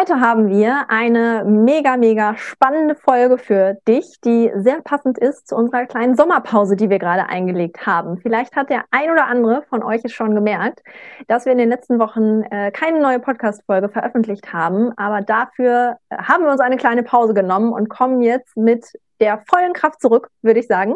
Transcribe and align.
Heute 0.00 0.18
haben 0.18 0.48
wir 0.48 0.86
eine 0.88 1.44
mega, 1.44 1.98
mega 1.98 2.34
spannende 2.38 2.94
Folge 2.94 3.36
für 3.36 3.76
dich, 3.86 4.18
die 4.24 4.50
sehr 4.56 4.80
passend 4.80 5.18
ist 5.18 5.46
zu 5.46 5.56
unserer 5.56 5.84
kleinen 5.84 6.16
Sommerpause, 6.16 6.74
die 6.74 6.88
wir 6.88 6.98
gerade 6.98 7.28
eingelegt 7.28 7.84
haben. 7.84 8.16
Vielleicht 8.16 8.56
hat 8.56 8.70
der 8.70 8.84
ein 8.92 9.10
oder 9.10 9.26
andere 9.26 9.60
von 9.68 9.82
euch 9.82 10.00
es 10.02 10.12
schon 10.12 10.34
gemerkt, 10.34 10.80
dass 11.28 11.44
wir 11.44 11.52
in 11.52 11.58
den 11.58 11.68
letzten 11.68 11.98
Wochen 11.98 12.44
äh, 12.44 12.70
keine 12.70 13.02
neue 13.02 13.18
Podcast-Folge 13.18 13.90
veröffentlicht 13.90 14.54
haben, 14.54 14.96
aber 14.96 15.20
dafür 15.20 15.98
äh, 16.08 16.16
haben 16.16 16.44
wir 16.44 16.50
uns 16.52 16.62
eine 16.62 16.78
kleine 16.78 17.02
Pause 17.02 17.34
genommen 17.34 17.70
und 17.70 17.90
kommen 17.90 18.22
jetzt 18.22 18.56
mit 18.56 18.86
der 19.20 19.42
vollen 19.50 19.74
Kraft 19.74 20.00
zurück, 20.00 20.30
würde 20.40 20.60
ich 20.60 20.66
sagen. 20.66 20.94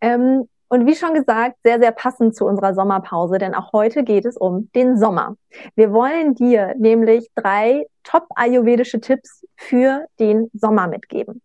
Ähm, 0.00 0.48
und 0.72 0.86
wie 0.86 0.96
schon 0.96 1.12
gesagt, 1.12 1.56
sehr, 1.62 1.78
sehr 1.78 1.92
passend 1.92 2.34
zu 2.34 2.46
unserer 2.46 2.72
Sommerpause, 2.72 3.36
denn 3.36 3.54
auch 3.54 3.74
heute 3.74 4.04
geht 4.04 4.24
es 4.24 4.38
um 4.38 4.70
den 4.74 4.96
Sommer. 4.96 5.36
Wir 5.74 5.92
wollen 5.92 6.34
dir 6.34 6.74
nämlich 6.78 7.28
drei 7.34 7.84
top-ayurvedische 8.04 8.98
Tipps 8.98 9.44
für 9.54 10.06
den 10.18 10.48
Sommer 10.54 10.88
mitgeben. 10.88 11.42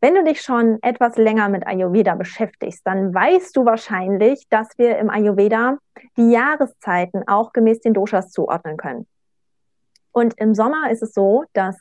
Wenn 0.00 0.14
du 0.14 0.24
dich 0.24 0.40
schon 0.40 0.78
etwas 0.80 1.18
länger 1.18 1.50
mit 1.50 1.66
Ayurveda 1.66 2.14
beschäftigst, 2.14 2.80
dann 2.86 3.12
weißt 3.12 3.54
du 3.54 3.66
wahrscheinlich, 3.66 4.48
dass 4.48 4.68
wir 4.78 4.96
im 4.96 5.10
Ayurveda 5.10 5.76
die 6.16 6.30
Jahreszeiten 6.30 7.28
auch 7.28 7.52
gemäß 7.52 7.80
den 7.80 7.92
Doshas 7.92 8.30
zuordnen 8.30 8.78
können. 8.78 9.06
Und 10.10 10.40
im 10.40 10.54
Sommer 10.54 10.90
ist 10.90 11.02
es 11.02 11.12
so, 11.12 11.44
dass 11.52 11.76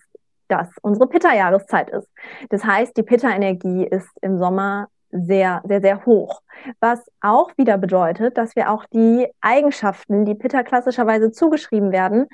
das 0.50 0.68
unsere 0.82 1.08
Pitta-Jahreszeit 1.08 1.92
ist. 1.92 2.10
Das 2.50 2.66
heißt, 2.66 2.98
die 2.98 3.04
Pitta-Energie 3.04 3.86
ist 3.86 4.10
im 4.22 4.38
Sommer 4.38 4.90
sehr, 5.12 5.62
sehr, 5.66 5.82
sehr 5.82 6.06
hoch. 6.06 6.42
Was 6.80 7.06
auch 7.22 7.52
wieder 7.58 7.78
bedeutet, 7.78 8.38
dass 8.38 8.56
wir 8.56 8.72
auch 8.72 8.86
die 8.86 9.28
Eigenschaften, 9.42 10.26
die 10.26 10.36
Pitta 10.36 10.64
klassischerweise 10.64 11.32
zugeschrieben 11.32 11.92
werden, 11.92 12.28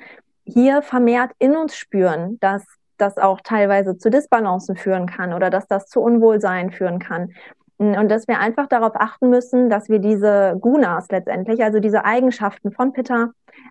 hier 0.44 0.82
vermehrt 0.82 1.32
in 1.38 1.56
uns 1.56 1.76
spüren, 1.76 2.38
dass 2.40 2.64
das 2.96 3.18
auch 3.18 3.40
teilweise 3.40 3.96
zu 3.98 4.10
Disbalancen 4.10 4.76
führen 4.76 5.06
kann 5.06 5.32
oder 5.32 5.50
dass 5.50 5.66
das 5.66 5.86
zu 5.86 6.00
Unwohlsein 6.00 6.70
führen 6.70 6.98
kann. 6.98 7.32
Und 7.76 8.08
dass 8.08 8.28
wir 8.28 8.38
einfach 8.38 8.68
darauf 8.68 8.92
achten 8.94 9.30
müssen, 9.30 9.68
dass 9.68 9.88
wir 9.88 9.98
diese 9.98 10.56
Gunas 10.60 11.08
letztendlich, 11.10 11.62
also 11.64 11.80
diese 11.80 12.04
Eigenschaften 12.04 12.70
von 12.70 12.92
Pitta, 12.92 13.30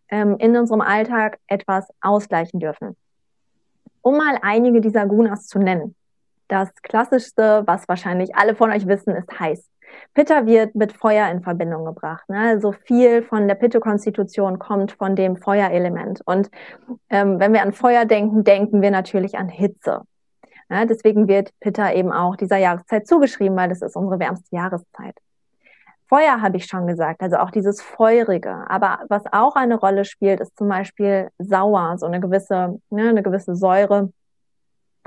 ähm, 0.10 0.36
in 0.40 0.58
unserem 0.58 0.82
Alltag 0.82 1.40
etwas 1.48 1.88
ausgleichen 2.02 2.60
dürfen. 2.60 2.98
Um 4.02 4.18
mal 4.18 4.38
einige 4.42 4.82
dieser 4.82 5.06
Gunas 5.06 5.48
zu 5.48 5.60
nennen. 5.60 5.96
Das 6.54 6.72
klassischste, 6.84 7.64
was 7.66 7.88
wahrscheinlich 7.88 8.36
alle 8.36 8.54
von 8.54 8.70
euch 8.70 8.86
wissen, 8.86 9.16
ist 9.16 9.40
heiß. 9.40 9.68
Pitta 10.14 10.46
wird 10.46 10.76
mit 10.76 10.94
Feuer 10.94 11.28
in 11.32 11.42
Verbindung 11.42 11.84
gebracht. 11.84 12.30
Ne? 12.30 12.38
Also 12.38 12.74
viel 12.74 13.24
von 13.24 13.48
der 13.48 13.56
Pitta-Konstitution 13.56 14.60
kommt 14.60 14.92
von 14.92 15.16
dem 15.16 15.36
Feuerelement. 15.36 16.22
Und 16.26 16.52
ähm, 17.10 17.40
wenn 17.40 17.54
wir 17.54 17.64
an 17.64 17.74
Feuer 17.74 18.06
denken, 18.06 18.44
denken 18.44 18.84
wir 18.84 18.92
natürlich 18.92 19.36
an 19.36 19.50
Hitze. 19.50 20.02
Ja, 20.70 20.86
deswegen 20.86 21.28
wird 21.28 21.50
Pitta 21.60 21.92
eben 21.92 22.12
auch 22.12 22.36
dieser 22.36 22.58
Jahreszeit 22.58 23.08
zugeschrieben, 23.08 23.58
weil 23.58 23.70
das 23.70 23.82
ist 23.82 23.96
unsere 23.96 24.20
wärmste 24.20 24.56
Jahreszeit. 24.56 25.16
Feuer 26.08 26.40
habe 26.40 26.58
ich 26.58 26.68
schon 26.68 26.86
gesagt, 26.86 27.24
also 27.24 27.38
auch 27.38 27.50
dieses 27.50 27.82
Feurige. 27.82 28.64
Aber 28.70 29.00
was 29.10 29.24
auch 29.32 29.56
eine 29.56 29.80
Rolle 29.80 30.06
spielt, 30.06 30.40
ist 30.40 30.56
zum 30.56 30.70
Beispiel 30.70 31.30
sauer, 31.40 31.98
so 31.98 32.06
eine 32.06 32.20
gewisse, 32.20 32.80
ne, 32.92 33.10
eine 33.10 33.24
gewisse 33.24 33.56
Säure 33.56 34.12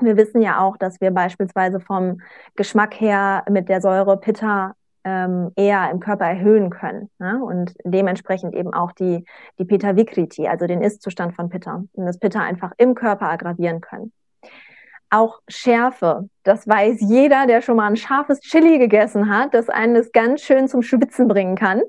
wir 0.00 0.16
wissen 0.16 0.42
ja 0.42 0.60
auch, 0.60 0.76
dass 0.76 1.00
wir 1.00 1.10
beispielsweise 1.10 1.80
vom 1.80 2.20
Geschmack 2.54 3.00
her 3.00 3.44
mit 3.48 3.68
der 3.68 3.80
Säure 3.80 4.18
Pitta 4.18 4.74
ähm, 5.04 5.52
eher 5.54 5.88
im 5.90 6.00
Körper 6.00 6.26
erhöhen 6.26 6.68
können 6.68 7.08
ne? 7.18 7.40
und 7.42 7.74
dementsprechend 7.84 8.54
eben 8.54 8.74
auch 8.74 8.92
die, 8.92 9.24
die 9.58 9.64
Pitta 9.64 9.94
Vikriti, 9.94 10.48
also 10.48 10.66
den 10.66 10.82
Ist-Zustand 10.82 11.34
von 11.34 11.48
Pitta 11.48 11.84
und 11.92 12.06
das 12.06 12.18
Pitta 12.18 12.40
einfach 12.40 12.72
im 12.76 12.94
Körper 12.94 13.30
aggravieren 13.30 13.80
können. 13.80 14.12
Auch 15.08 15.40
Schärfe, 15.46 16.28
das 16.42 16.66
weiß 16.66 16.96
jeder, 17.00 17.46
der 17.46 17.62
schon 17.62 17.76
mal 17.76 17.86
ein 17.86 17.96
scharfes 17.96 18.40
Chili 18.40 18.78
gegessen 18.78 19.30
hat, 19.30 19.54
dass 19.54 19.68
einen 19.68 19.94
das 19.94 20.10
ganz 20.10 20.42
schön 20.42 20.66
zum 20.66 20.82
Schwitzen 20.82 21.28
bringen 21.28 21.54
kann. 21.54 21.82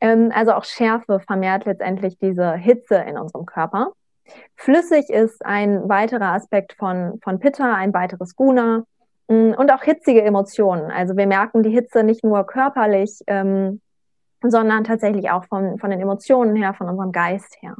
Ähm, 0.00 0.30
also 0.32 0.52
auch 0.52 0.64
Schärfe 0.64 1.18
vermehrt 1.18 1.64
letztendlich 1.64 2.16
diese 2.18 2.54
Hitze 2.54 2.94
in 2.94 3.18
unserem 3.18 3.44
Körper. 3.44 3.92
Flüssig 4.56 5.08
ist 5.08 5.44
ein 5.44 5.88
weiterer 5.88 6.32
Aspekt 6.32 6.74
von, 6.74 7.18
von 7.22 7.38
Pitta, 7.38 7.74
ein 7.74 7.94
weiteres 7.94 8.36
Guna 8.36 8.84
mm, 9.28 9.52
und 9.52 9.72
auch 9.72 9.82
hitzige 9.82 10.22
Emotionen. 10.22 10.90
Also 10.90 11.16
wir 11.16 11.26
merken 11.26 11.62
die 11.62 11.70
Hitze 11.70 12.02
nicht 12.02 12.24
nur 12.24 12.44
körperlich, 12.46 13.20
ähm, 13.26 13.80
sondern 14.42 14.84
tatsächlich 14.84 15.30
auch 15.30 15.44
von, 15.44 15.78
von 15.78 15.90
den 15.90 16.00
Emotionen 16.00 16.56
her, 16.56 16.74
von 16.74 16.88
unserem 16.88 17.12
Geist 17.12 17.56
her. 17.60 17.76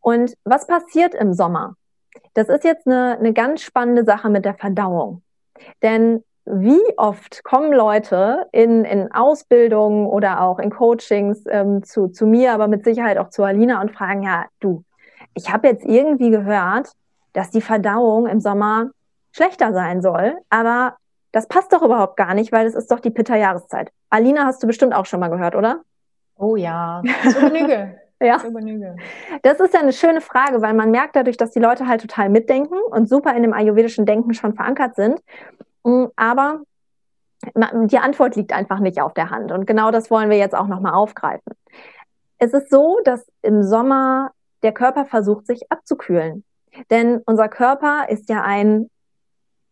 Und 0.00 0.34
was 0.44 0.66
passiert 0.66 1.14
im 1.14 1.32
Sommer? 1.32 1.76
Das 2.34 2.48
ist 2.48 2.64
jetzt 2.64 2.86
eine, 2.86 3.16
eine 3.18 3.32
ganz 3.32 3.62
spannende 3.62 4.04
Sache 4.04 4.28
mit 4.28 4.44
der 4.44 4.54
Verdauung. 4.54 5.22
Denn 5.82 6.22
wie 6.44 6.82
oft 6.98 7.42
kommen 7.42 7.72
Leute 7.72 8.46
in, 8.52 8.84
in 8.84 9.10
Ausbildungen 9.12 10.06
oder 10.06 10.42
auch 10.42 10.58
in 10.58 10.70
Coachings 10.70 11.42
ähm, 11.48 11.82
zu, 11.82 12.08
zu 12.08 12.26
mir, 12.26 12.52
aber 12.52 12.68
mit 12.68 12.84
Sicherheit 12.84 13.16
auch 13.18 13.30
zu 13.30 13.44
Alina 13.44 13.80
und 13.80 13.92
fragen, 13.92 14.22
ja, 14.24 14.44
du, 14.60 14.84
ich 15.34 15.52
habe 15.52 15.68
jetzt 15.68 15.84
irgendwie 15.84 16.30
gehört, 16.30 16.90
dass 17.32 17.50
die 17.50 17.60
Verdauung 17.60 18.26
im 18.26 18.40
Sommer 18.40 18.90
schlechter 19.32 19.72
sein 19.72 20.00
soll, 20.00 20.36
aber 20.48 20.96
das 21.32 21.48
passt 21.48 21.72
doch 21.72 21.82
überhaupt 21.82 22.16
gar 22.16 22.34
nicht, 22.34 22.52
weil 22.52 22.66
es 22.66 22.74
ist 22.74 22.90
doch 22.90 23.00
die 23.00 23.10
Pitta-Jahreszeit. 23.10 23.90
Alina 24.08 24.44
hast 24.44 24.62
du 24.62 24.68
bestimmt 24.68 24.94
auch 24.94 25.06
schon 25.06 25.18
mal 25.18 25.28
gehört, 25.28 25.56
oder? 25.56 25.80
Oh 26.36 26.54
ja, 26.54 27.02
zu 27.28 27.40
Genüge. 27.40 27.98
ja. 28.20 28.38
Zu 28.38 28.52
Genüge. 28.52 28.96
Das 29.42 29.58
ist 29.58 29.74
ja 29.74 29.80
eine 29.80 29.92
schöne 29.92 30.20
Frage, 30.20 30.62
weil 30.62 30.74
man 30.74 30.92
merkt 30.92 31.16
dadurch, 31.16 31.36
dass 31.36 31.50
die 31.50 31.58
Leute 31.58 31.88
halt 31.88 32.02
total 32.02 32.28
mitdenken 32.28 32.78
und 32.90 33.08
super 33.08 33.34
in 33.34 33.42
dem 33.42 33.52
ayurvedischen 33.52 34.06
Denken 34.06 34.34
schon 34.34 34.54
verankert 34.54 34.94
sind. 34.94 35.20
Mm, 35.82 36.04
aber 36.14 36.60
die 37.54 37.98
Antwort 37.98 38.36
liegt 38.36 38.52
einfach 38.52 38.78
nicht 38.78 39.00
auf 39.00 39.12
der 39.12 39.30
Hand. 39.30 39.52
Und 39.52 39.66
genau 39.66 39.90
das 39.90 40.10
wollen 40.10 40.30
wir 40.30 40.38
jetzt 40.38 40.54
auch 40.54 40.68
nochmal 40.68 40.94
aufgreifen. 40.94 41.52
Es 42.38 42.52
ist 42.52 42.70
so, 42.70 43.00
dass 43.04 43.26
im 43.42 43.62
Sommer 43.62 44.30
der 44.64 44.72
Körper 44.72 45.04
versucht, 45.04 45.46
sich 45.46 45.70
abzukühlen. 45.70 46.44
Denn 46.90 47.20
unser 47.26 47.48
Körper 47.48 48.08
ist 48.08 48.28
ja 48.28 48.42
ein, 48.42 48.90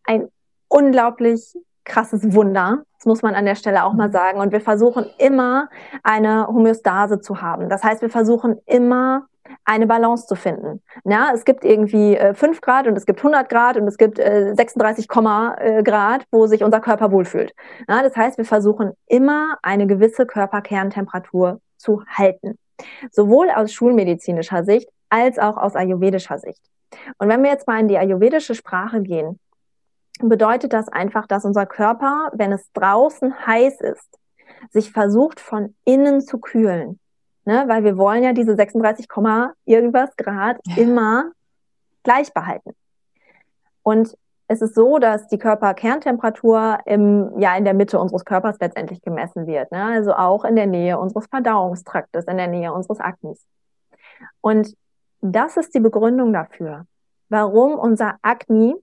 ein 0.05 0.29
unglaublich 0.69 1.57
krasses 1.85 2.33
Wunder. 2.33 2.85
Das 2.99 3.07
muss 3.07 3.23
man 3.23 3.35
an 3.35 3.45
der 3.45 3.57
Stelle 3.57 3.85
auch 3.85 3.95
mal 3.95 4.09
mhm. 4.09 4.13
sagen. 4.13 4.41
Und 4.41 4.53
wir 4.53 4.61
versuchen 4.61 5.07
immer 5.19 5.69
eine 6.05 6.47
Homöostase 6.47 7.21
zu 7.21 7.43
haben. 7.43 7.69
Das 7.69 7.83
heißt, 7.83 8.03
wir 8.03 8.11
versuchen 8.11 8.61
immer 8.67 9.27
eine 9.65 9.87
Balance 9.87 10.27
zu 10.27 10.35
finden. 10.35 10.83
Ja, 11.05 11.31
es 11.35 11.45
gibt 11.45 11.65
irgendwie 11.65 12.17
äh, 12.17 12.35
5 12.35 12.61
Grad 12.61 12.87
und 12.87 12.97
es 12.97 13.07
gibt 13.07 13.21
100 13.21 13.49
Grad 13.49 13.77
und 13.77 13.87
es 13.87 13.99
gibt 13.99 14.19
äh, 14.19 14.55
36, 14.55 15.09
äh, 15.09 15.83
Grad, 15.83 16.25
wo 16.31 16.47
sich 16.47 16.63
unser 16.63 16.81
Körper 16.81 17.11
wohlfühlt. 17.11 17.53
Ja, 17.89 18.03
das 18.03 18.17
heißt, 18.17 18.39
wir 18.39 18.45
versuchen 18.45 18.93
immer 19.07 19.59
eine 19.63 19.87
gewisse 19.87 20.27
Körperkerntemperatur 20.27 21.61
zu 21.77 22.05
halten. 22.07 22.59
Sowohl 23.11 23.51
aus 23.51 23.73
schulmedizinischer 23.73 24.65
Sicht 24.65 24.89
als 25.09 25.39
auch 25.39 25.57
aus 25.57 25.77
ayurvedischer 25.77 26.39
Sicht. 26.39 26.63
Und 27.19 27.29
wenn 27.29 27.43
wir 27.43 27.51
jetzt 27.51 27.67
mal 27.67 27.81
in 27.81 27.89
die 27.89 27.99
ayurvedische 27.99 28.55
Sprache 28.55 29.03
gehen, 29.03 29.39
bedeutet 30.21 30.73
das 30.73 30.89
einfach, 30.89 31.27
dass 31.27 31.45
unser 31.45 31.67
Körper, 31.67 32.31
wenn 32.35 32.53
es 32.53 32.71
draußen 32.73 33.47
heiß 33.47 33.81
ist, 33.81 34.19
sich 34.71 34.93
versucht 34.93 35.41
von 35.41 35.75
innen 35.85 36.21
zu 36.21 36.39
kühlen. 36.39 37.01
Ne? 37.45 37.65
Weil 37.67 37.85
wir 37.85 37.97
wollen 37.97 38.23
ja 38.23 38.33
diese 38.33 38.55
36, 38.55 39.07
irgendwas 39.65 40.15
Grad 40.17 40.59
ja. 40.67 40.77
immer 40.77 41.33
gleich 42.03 42.33
behalten. 42.33 42.73
Und 43.83 44.17
es 44.53 44.61
ist 44.61 44.75
so, 44.75 44.99
dass 44.99 45.27
die 45.29 45.39
Körperkerntemperatur 45.39 46.79
im, 46.85 47.33
ja, 47.39 47.57
in 47.57 47.65
der 47.65 47.75
Mitte 47.75 47.99
unseres 47.99 48.25
Körpers 48.25 48.59
letztendlich 48.61 49.01
gemessen 49.01 49.47
wird. 49.47 49.73
Ne? 49.73 49.83
Also 49.83 50.13
auch 50.13 50.45
in 50.45 50.57
der 50.57 50.67
Nähe 50.67 50.99
unseres 50.99 51.27
Verdauungstraktes, 51.27 52.27
in 52.27 52.37
der 52.37 52.49
Nähe 52.49 52.73
unseres 52.73 53.01
Aknis. 53.01 53.45
Und 54.41 54.75
das 55.23 55.57
ist 55.57 55.75
die 55.75 55.81
Begründung 55.81 56.33
dafür, 56.33 56.85
warum 57.29 57.79
unser 57.79 58.17
Akne 58.21 58.77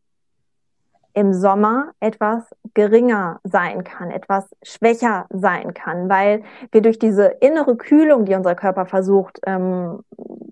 im 1.14 1.34
Sommer 1.34 1.92
etwas 2.00 2.44
geringer 2.74 3.40
sein 3.44 3.84
kann, 3.84 4.10
etwas 4.10 4.48
schwächer 4.64 5.28
sein 5.30 5.74
kann, 5.74 6.10
weil 6.10 6.44
wir 6.72 6.82
durch 6.82 6.98
diese 6.98 7.26
innere 7.26 7.76
Kühlung, 7.76 8.26
die 8.26 8.36
unser 8.36 8.56
Körper 8.56 8.86
versucht, 8.86 9.40
ähm, 9.46 10.00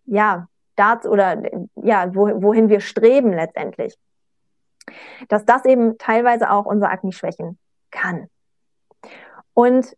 ja, 0.06 0.48
da 0.76 1.00
oder 1.10 1.42
ja, 1.76 2.14
wohin 2.14 2.70
wir 2.70 2.82
streben 2.82 3.34
letztendlich, 3.34 3.98
dass 5.30 5.46
das 5.46 5.66
eben 5.66 5.98
teilweise 5.98 6.52
auch 6.52 6.66
unser 6.66 6.90
Akne 6.92 7.12
schwächen 7.12 7.58
kann. 7.92 8.28
Und 9.54 9.96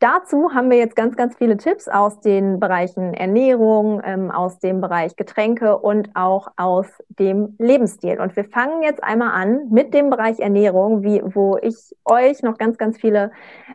Dazu 0.00 0.54
haben 0.54 0.70
wir 0.70 0.78
jetzt 0.78 0.94
ganz, 0.94 1.16
ganz 1.16 1.34
viele 1.36 1.56
Tipps 1.56 1.88
aus 1.88 2.20
den 2.20 2.60
Bereichen 2.60 3.14
Ernährung, 3.14 4.00
ähm, 4.04 4.30
aus 4.30 4.60
dem 4.60 4.80
Bereich 4.80 5.16
Getränke 5.16 5.76
und 5.76 6.10
auch 6.14 6.52
aus 6.56 6.86
dem 7.08 7.56
Lebensstil. 7.58 8.20
Und 8.20 8.36
wir 8.36 8.44
fangen 8.44 8.84
jetzt 8.84 9.02
einmal 9.02 9.30
an 9.32 9.68
mit 9.70 9.94
dem 9.94 10.08
Bereich 10.08 10.38
Ernährung, 10.38 11.02
wie, 11.02 11.20
wo 11.24 11.58
ich 11.60 11.96
euch 12.04 12.42
noch 12.42 12.58
ganz, 12.58 12.78
ganz 12.78 12.96
viele 12.96 13.32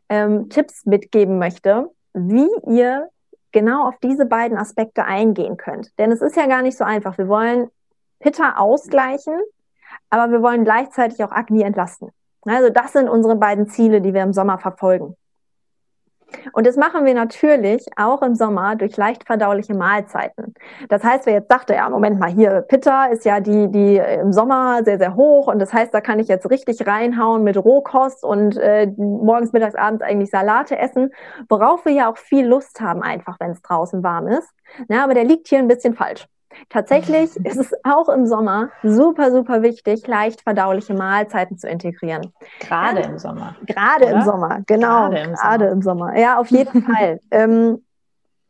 ähm, 0.07 0.47
Tipps 0.47 0.85
mitgeben 0.85 1.39
möchte, 1.39 1.89
wie 2.13 2.47
ihr 2.67 3.09
genau 3.51 3.89
auf 3.89 3.95
diese 4.01 4.25
beiden 4.25 4.57
Aspekte 4.57 5.03
eingehen 5.03 5.57
könnt. 5.57 5.97
Denn 5.99 6.09
es 6.09 6.21
ist 6.21 6.37
ja 6.37 6.47
gar 6.47 6.61
nicht 6.61 6.77
so 6.77 6.85
einfach. 6.85 7.17
Wir 7.17 7.27
wollen 7.27 7.67
Pitta 8.19 8.55
ausgleichen, 8.55 9.41
aber 10.13 10.31
wir 10.31 10.43
wollen 10.43 10.63
gleichzeitig 10.63 11.23
auch 11.23 11.31
Akne 11.31 11.63
entlasten. 11.63 12.09
Also 12.45 12.69
das 12.69 12.93
sind 12.93 13.09
unsere 13.09 13.35
beiden 13.35 13.67
Ziele, 13.67 13.99
die 13.99 14.13
wir 14.13 14.21
im 14.21 14.31
Sommer 14.31 14.59
verfolgen. 14.59 15.15
Und 16.51 16.67
das 16.67 16.75
machen 16.77 17.05
wir 17.05 17.15
natürlich 17.15 17.87
auch 17.95 18.21
im 18.21 18.35
Sommer 18.35 18.75
durch 18.75 18.95
leicht 18.95 19.25
verdauliche 19.25 19.73
Mahlzeiten. 19.73 20.53
Das 20.89 21.03
heißt, 21.03 21.25
wer 21.25 21.33
jetzt 21.33 21.51
dachte, 21.51 21.73
ja, 21.73 21.89
Moment 21.89 22.19
mal, 22.19 22.29
hier 22.29 22.61
Pitta 22.61 23.05
ist 23.05 23.25
ja 23.25 23.39
die, 23.39 23.71
die 23.71 23.97
im 23.97 24.33
Sommer 24.33 24.83
sehr, 24.83 24.99
sehr 24.99 25.15
hoch 25.15 25.47
und 25.47 25.59
das 25.59 25.73
heißt, 25.73 25.93
da 25.93 26.01
kann 26.01 26.19
ich 26.19 26.27
jetzt 26.27 26.49
richtig 26.49 26.85
reinhauen 26.85 27.43
mit 27.43 27.57
Rohkost 27.57 28.23
und 28.23 28.57
äh, 28.57 28.91
morgens, 28.97 29.51
mittags, 29.51 29.75
abends 29.75 30.03
eigentlich 30.03 30.29
Salate 30.29 30.77
essen, 30.77 31.11
worauf 31.49 31.85
wir 31.85 31.93
ja 31.93 32.11
auch 32.11 32.17
viel 32.17 32.45
Lust 32.45 32.81
haben, 32.81 33.01
einfach 33.01 33.39
wenn 33.39 33.51
es 33.51 33.61
draußen 33.61 34.03
warm 34.03 34.27
ist. 34.27 34.49
Ja, 34.89 35.03
aber 35.03 35.13
der 35.13 35.23
liegt 35.23 35.47
hier 35.47 35.59
ein 35.59 35.67
bisschen 35.67 35.93
falsch. 35.93 36.27
Tatsächlich 36.69 37.35
ist 37.45 37.57
es 37.57 37.73
auch 37.83 38.09
im 38.09 38.25
Sommer 38.25 38.69
super, 38.83 39.31
super 39.31 39.61
wichtig, 39.61 40.05
leicht 40.07 40.41
verdauliche 40.41 40.93
Mahlzeiten 40.93 41.57
zu 41.57 41.67
integrieren. 41.67 42.33
Gerade 42.59 43.01
ja, 43.01 43.07
im 43.07 43.19
Sommer. 43.19 43.55
Gerade 43.65 44.05
oder? 44.05 44.13
im 44.13 44.21
Sommer, 44.23 44.61
genau. 44.65 45.09
Gerade 45.09 45.19
im, 45.19 45.33
gerade 45.33 45.65
Sommer. 45.65 45.71
im 45.71 45.81
Sommer. 45.81 46.17
Ja, 46.17 46.37
auf 46.39 46.47
jeden 46.47 46.83
Fall. 46.93 47.19
Ähm, 47.31 47.83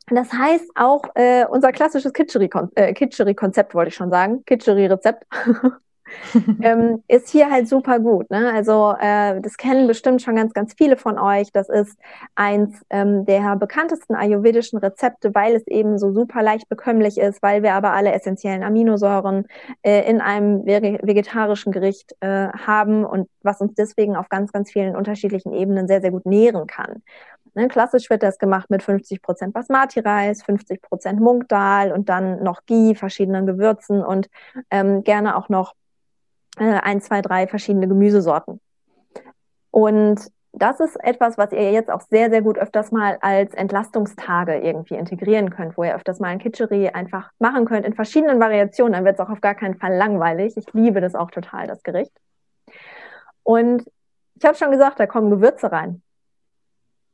das 0.07 0.33
heißt 0.33 0.71
auch 0.75 1.03
äh, 1.15 1.45
unser 1.45 1.71
klassisches 1.71 2.11
Kitscheri-Konzept, 2.11 2.77
äh, 2.77 2.93
Kitscheri 2.93 3.35
wollte 3.35 3.89
ich 3.89 3.95
schon 3.95 4.09
sagen, 4.09 4.43
Kitscheri-Rezept. 4.45 5.25
ähm, 6.61 7.03
ist 7.07 7.29
hier 7.29 7.49
halt 7.49 7.67
super 7.67 7.99
gut. 7.99 8.29
Ne? 8.29 8.51
Also 8.53 8.95
äh, 8.99 9.39
das 9.41 9.57
kennen 9.57 9.87
bestimmt 9.87 10.21
schon 10.21 10.35
ganz, 10.35 10.53
ganz 10.53 10.73
viele 10.77 10.97
von 10.97 11.19
euch. 11.19 11.51
Das 11.51 11.69
ist 11.69 11.97
eins 12.35 12.81
ähm, 12.89 13.25
der 13.25 13.55
bekanntesten 13.55 14.15
ayurvedischen 14.15 14.79
Rezepte, 14.79 15.33
weil 15.35 15.55
es 15.55 15.67
eben 15.67 15.97
so 15.97 16.11
super 16.13 16.41
leicht 16.41 16.69
bekömmlich 16.69 17.17
ist, 17.17 17.41
weil 17.41 17.63
wir 17.63 17.73
aber 17.73 17.93
alle 17.93 18.11
essentiellen 18.11 18.63
Aminosäuren 18.63 19.45
äh, 19.81 20.09
in 20.09 20.21
einem 20.21 20.65
vegetarischen 20.65 21.71
Gericht 21.71 22.15
äh, 22.21 22.49
haben 22.49 23.05
und 23.05 23.29
was 23.41 23.61
uns 23.61 23.73
deswegen 23.75 24.15
auf 24.15 24.29
ganz, 24.29 24.51
ganz 24.51 24.71
vielen 24.71 24.95
unterschiedlichen 24.95 25.53
Ebenen 25.53 25.87
sehr, 25.87 26.01
sehr 26.01 26.11
gut 26.11 26.25
nähren 26.25 26.67
kann. 26.67 27.01
Ne, 27.55 27.67
klassisch 27.67 28.09
wird 28.09 28.23
das 28.23 28.39
gemacht 28.39 28.71
mit 28.71 28.81
50 28.81 29.21
Prozent 29.21 29.53
Basmati-Reis, 29.53 30.41
50 30.41 30.81
Prozent 30.81 31.19
Munkdal 31.19 31.91
und 31.91 32.09
dann 32.09 32.41
noch 32.41 32.65
Ghee, 32.65 32.95
verschiedenen 32.95 33.45
Gewürzen 33.45 34.03
und 34.03 34.27
ähm, 34.71 35.03
gerne 35.03 35.37
auch 35.37 35.49
noch 35.49 35.75
äh, 36.57 36.79
ein, 36.81 37.01
zwei, 37.01 37.21
drei 37.21 37.47
verschiedene 37.47 37.87
Gemüsesorten. 37.87 38.59
Und 39.71 40.31
das 40.53 40.79
ist 40.79 40.95
etwas, 41.03 41.37
was 41.39 41.51
ihr 41.51 41.71
jetzt 41.71 41.89
auch 41.89 42.01
sehr, 42.01 42.29
sehr 42.29 42.43
gut 42.43 42.59
öfters 42.59 42.91
mal 42.91 43.17
als 43.21 43.55
Entlastungstage 43.55 44.59
irgendwie 44.59 44.93
integrieren 44.93 45.49
könnt, 45.49 45.75
wo 45.77 45.83
ihr 45.83 45.95
öfters 45.95 46.19
mal 46.19 46.27
ein 46.27 46.37
Kitchery 46.37 46.89
einfach 46.89 47.31
machen 47.39 47.65
könnt 47.65 47.87
in 47.87 47.95
verschiedenen 47.95 48.39
Variationen. 48.39 48.93
Dann 48.93 49.05
wird 49.05 49.15
es 49.15 49.19
auch 49.19 49.31
auf 49.31 49.41
gar 49.41 49.55
keinen 49.55 49.75
Fall 49.75 49.95
langweilig. 49.95 50.55
Ich 50.55 50.71
liebe 50.73 51.01
das 51.01 51.15
auch 51.15 51.31
total, 51.31 51.65
das 51.65 51.81
Gericht. 51.81 52.11
Und 53.41 53.89
ich 54.35 54.45
habe 54.45 54.55
schon 54.55 54.69
gesagt, 54.69 54.99
da 54.99 55.07
kommen 55.07 55.31
Gewürze 55.31 55.71
rein. 55.71 56.03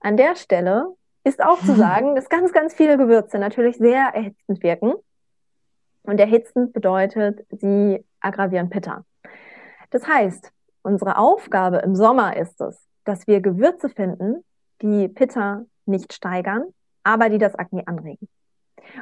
An 0.01 0.17
der 0.17 0.35
Stelle 0.35 0.93
ist 1.23 1.41
auch 1.41 1.59
zu 1.59 1.75
sagen, 1.75 2.15
dass 2.15 2.27
ganz, 2.27 2.51
ganz 2.51 2.73
viele 2.73 2.97
Gewürze 2.97 3.39
natürlich 3.39 3.77
sehr 3.77 4.09
erhitzend 4.13 4.61
wirken. 4.63 4.93
Und 6.03 6.19
erhitzend 6.19 6.73
bedeutet, 6.73 7.45
sie 7.51 8.03
aggravieren 8.19 8.69
Pitta. 8.69 9.05
Das 9.89 10.07
heißt, 10.07 10.51
unsere 10.81 11.17
Aufgabe 11.17 11.77
im 11.77 11.95
Sommer 11.95 12.37
ist 12.37 12.61
es, 12.61 12.79
dass 13.05 13.27
wir 13.27 13.41
Gewürze 13.41 13.89
finden, 13.89 14.43
die 14.81 15.07
Pitta 15.07 15.65
nicht 15.85 16.13
steigern, 16.13 16.63
aber 17.03 17.29
die 17.29 17.37
das 17.37 17.55
Akne 17.55 17.87
anregen. 17.87 18.27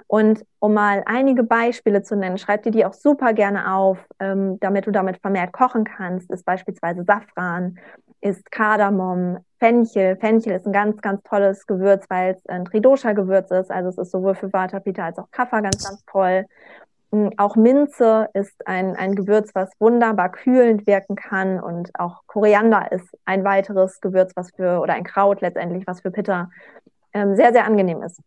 Und 0.08 0.46
um 0.60 0.74
mal 0.74 1.04
einige 1.06 1.44
Beispiele 1.44 2.04
zu 2.04 2.16
nennen, 2.16 2.38
schreib 2.38 2.64
dir 2.64 2.72
die 2.72 2.86
auch 2.86 2.94
super 2.94 3.34
gerne 3.34 3.74
auf, 3.74 4.00
ähm, 4.20 4.60
damit 4.60 4.88
du 4.88 4.92
damit 4.92 5.18
vermehrt 5.18 5.54
kochen 5.54 5.84
kannst, 5.84 6.30
ist 6.32 6.46
beispielsweise 6.46 7.04
Safran, 7.04 7.78
ist 8.22 8.52
Kardamom, 8.52 9.38
Fenchel. 9.60 10.18
Fenchel 10.18 10.54
ist 10.54 10.66
ein 10.66 10.74
ganz, 10.74 11.02
ganz 11.02 11.22
tolles 11.24 11.66
Gewürz, 11.68 12.06
weil 12.10 12.36
es 12.36 12.46
ein 12.48 12.66
Tridosha-Gewürz 12.66 13.52
ist. 13.52 13.72
Also 13.72 13.90
es 13.90 13.98
ist 13.98 14.12
sowohl 14.12 14.36
für 14.36 14.52
Vata, 14.52 14.80
Pitta 14.80 15.06
als 15.06 15.20
auch 15.20 15.30
Kapha 15.32 15.62
ganz, 15.62 15.84
ganz 15.84 16.04
toll. 16.06 16.46
Hm, 17.12 17.32
auch 17.38 17.56
Minze 17.56 18.30
ist 18.34 18.68
ein, 18.68 18.96
ein 18.96 19.16
Gewürz, 19.16 19.52
was 19.54 19.72
wunderbar 19.80 20.30
kühlend 20.32 20.86
wirken 20.88 21.16
kann. 21.16 21.60
Und 21.60 21.92
auch 22.00 22.24
Koriander 22.28 22.92
ist 22.92 23.08
ein 23.26 23.44
weiteres 23.44 24.02
Gewürz, 24.02 24.34
was 24.36 24.52
für, 24.52 24.80
oder 24.82 24.94
ein 24.94 25.04
Kraut 25.04 25.42
letztendlich, 25.42 25.88
was 25.88 26.02
für 26.02 26.12
Pitta 26.12 26.50
ähm, 27.14 27.36
sehr, 27.36 27.54
sehr 27.54 27.66
angenehm 27.66 28.04
ist. 28.04 28.22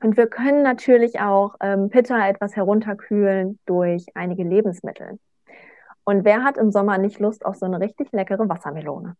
Und 0.00 0.16
wir 0.16 0.28
können 0.28 0.62
natürlich 0.62 1.18
auch 1.20 1.56
ähm, 1.60 1.90
Pitta 1.90 2.28
etwas 2.28 2.54
herunterkühlen 2.54 3.58
durch 3.66 4.06
einige 4.14 4.44
Lebensmittel. 4.44 5.18
Und 6.04 6.24
wer 6.24 6.44
hat 6.44 6.56
im 6.56 6.70
Sommer 6.70 6.98
nicht 6.98 7.18
Lust 7.18 7.44
auf 7.44 7.56
so 7.56 7.66
eine 7.66 7.80
richtig 7.80 8.12
leckere 8.12 8.48
Wassermelone? 8.48 9.16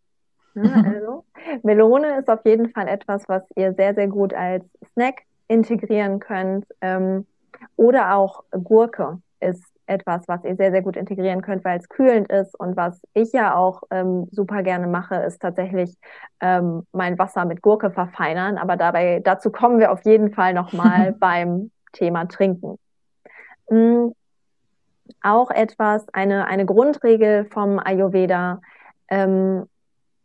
Ja, 0.54 0.62
also, 0.94 1.24
Melone 1.62 2.18
ist 2.20 2.30
auf 2.30 2.44
jeden 2.44 2.70
Fall 2.70 2.88
etwas, 2.88 3.28
was 3.28 3.42
ihr 3.56 3.74
sehr, 3.74 3.94
sehr 3.94 4.06
gut 4.06 4.32
als 4.32 4.64
Snack 4.92 5.22
integrieren 5.48 6.20
könnt. 6.20 6.66
Ähm, 6.80 7.26
oder 7.76 8.14
auch 8.14 8.44
Gurke 8.50 9.20
ist 9.40 9.64
etwas, 9.88 10.22
was 10.28 10.44
ihr 10.44 10.56
sehr, 10.56 10.70
sehr 10.70 10.82
gut 10.82 10.96
integrieren 10.96 11.42
könnt, 11.42 11.64
weil 11.64 11.78
es 11.78 11.88
kühlend 11.88 12.30
ist. 12.30 12.58
Und 12.58 12.76
was 12.76 13.00
ich 13.14 13.32
ja 13.32 13.54
auch 13.54 13.82
ähm, 13.90 14.28
super 14.30 14.62
gerne 14.62 14.86
mache, 14.86 15.16
ist 15.16 15.40
tatsächlich 15.40 15.96
ähm, 16.40 16.86
mein 16.92 17.18
Wasser 17.18 17.44
mit 17.44 17.62
Gurke 17.62 17.90
verfeinern. 17.90 18.58
Aber 18.58 18.76
dabei, 18.76 19.20
dazu 19.24 19.50
kommen 19.50 19.78
wir 19.78 19.90
auf 19.90 20.04
jeden 20.04 20.32
Fall 20.32 20.54
nochmal 20.54 21.12
beim 21.18 21.70
Thema 21.92 22.26
Trinken. 22.26 22.78
Mhm. 23.70 24.14
Auch 25.22 25.50
etwas, 25.50 26.06
eine, 26.12 26.46
eine 26.46 26.66
Grundregel 26.66 27.46
vom 27.46 27.78
Ayurveda, 27.78 28.60
ähm, 29.08 29.66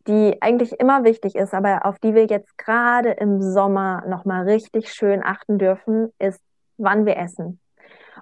die 0.08 0.42
eigentlich 0.42 0.80
immer 0.82 1.06
wichtig 1.06 1.36
ist, 1.36 1.54
aber 1.54 1.86
auf 1.86 1.98
die 2.00 2.14
wir 2.14 2.26
jetzt 2.26 2.58
gerade 2.58 3.12
im 3.12 3.42
Sommer 3.42 4.04
nochmal 4.08 4.44
richtig 4.44 4.92
schön 4.92 5.24
achten 5.24 5.58
dürfen, 5.58 6.12
ist 6.20 6.42
wann 6.78 7.06
wir 7.06 7.18
essen. 7.18 7.60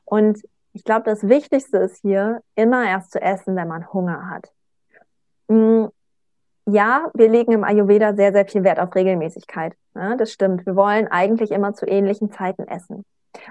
Und 0.05 0.41
ich 0.73 0.83
glaube, 0.83 1.03
das 1.03 1.27
Wichtigste 1.27 1.77
ist 1.77 2.01
hier, 2.01 2.41
immer 2.55 2.85
erst 2.85 3.11
zu 3.11 3.21
essen, 3.21 3.55
wenn 3.55 3.67
man 3.67 3.91
Hunger 3.91 4.29
hat. 4.29 4.51
Mm, 5.47 5.87
ja, 6.65 7.09
wir 7.13 7.29
legen 7.29 7.51
im 7.51 7.63
Ayurveda 7.63 8.15
sehr, 8.15 8.31
sehr 8.31 8.45
viel 8.45 8.63
Wert 8.63 8.79
auf 8.79 8.95
Regelmäßigkeit. 8.95 9.73
Ja, 9.95 10.15
das 10.15 10.31
stimmt. 10.31 10.65
Wir 10.65 10.75
wollen 10.75 11.07
eigentlich 11.07 11.51
immer 11.51 11.73
zu 11.73 11.85
ähnlichen 11.85 12.31
Zeiten 12.31 12.67
essen. 12.67 13.03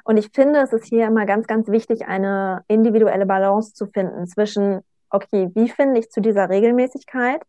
Und 0.04 0.16
ich 0.16 0.30
finde, 0.32 0.60
es 0.60 0.72
ist 0.72 0.86
hier 0.86 1.06
immer 1.06 1.26
ganz, 1.26 1.46
ganz 1.46 1.68
wichtig, 1.68 2.06
eine 2.06 2.62
individuelle 2.68 3.26
Balance 3.26 3.74
zu 3.74 3.86
finden 3.86 4.26
zwischen, 4.26 4.80
okay, 5.10 5.50
wie 5.54 5.68
finde 5.68 6.00
ich 6.00 6.10
zu 6.10 6.20
dieser 6.20 6.48
Regelmäßigkeit 6.48 7.42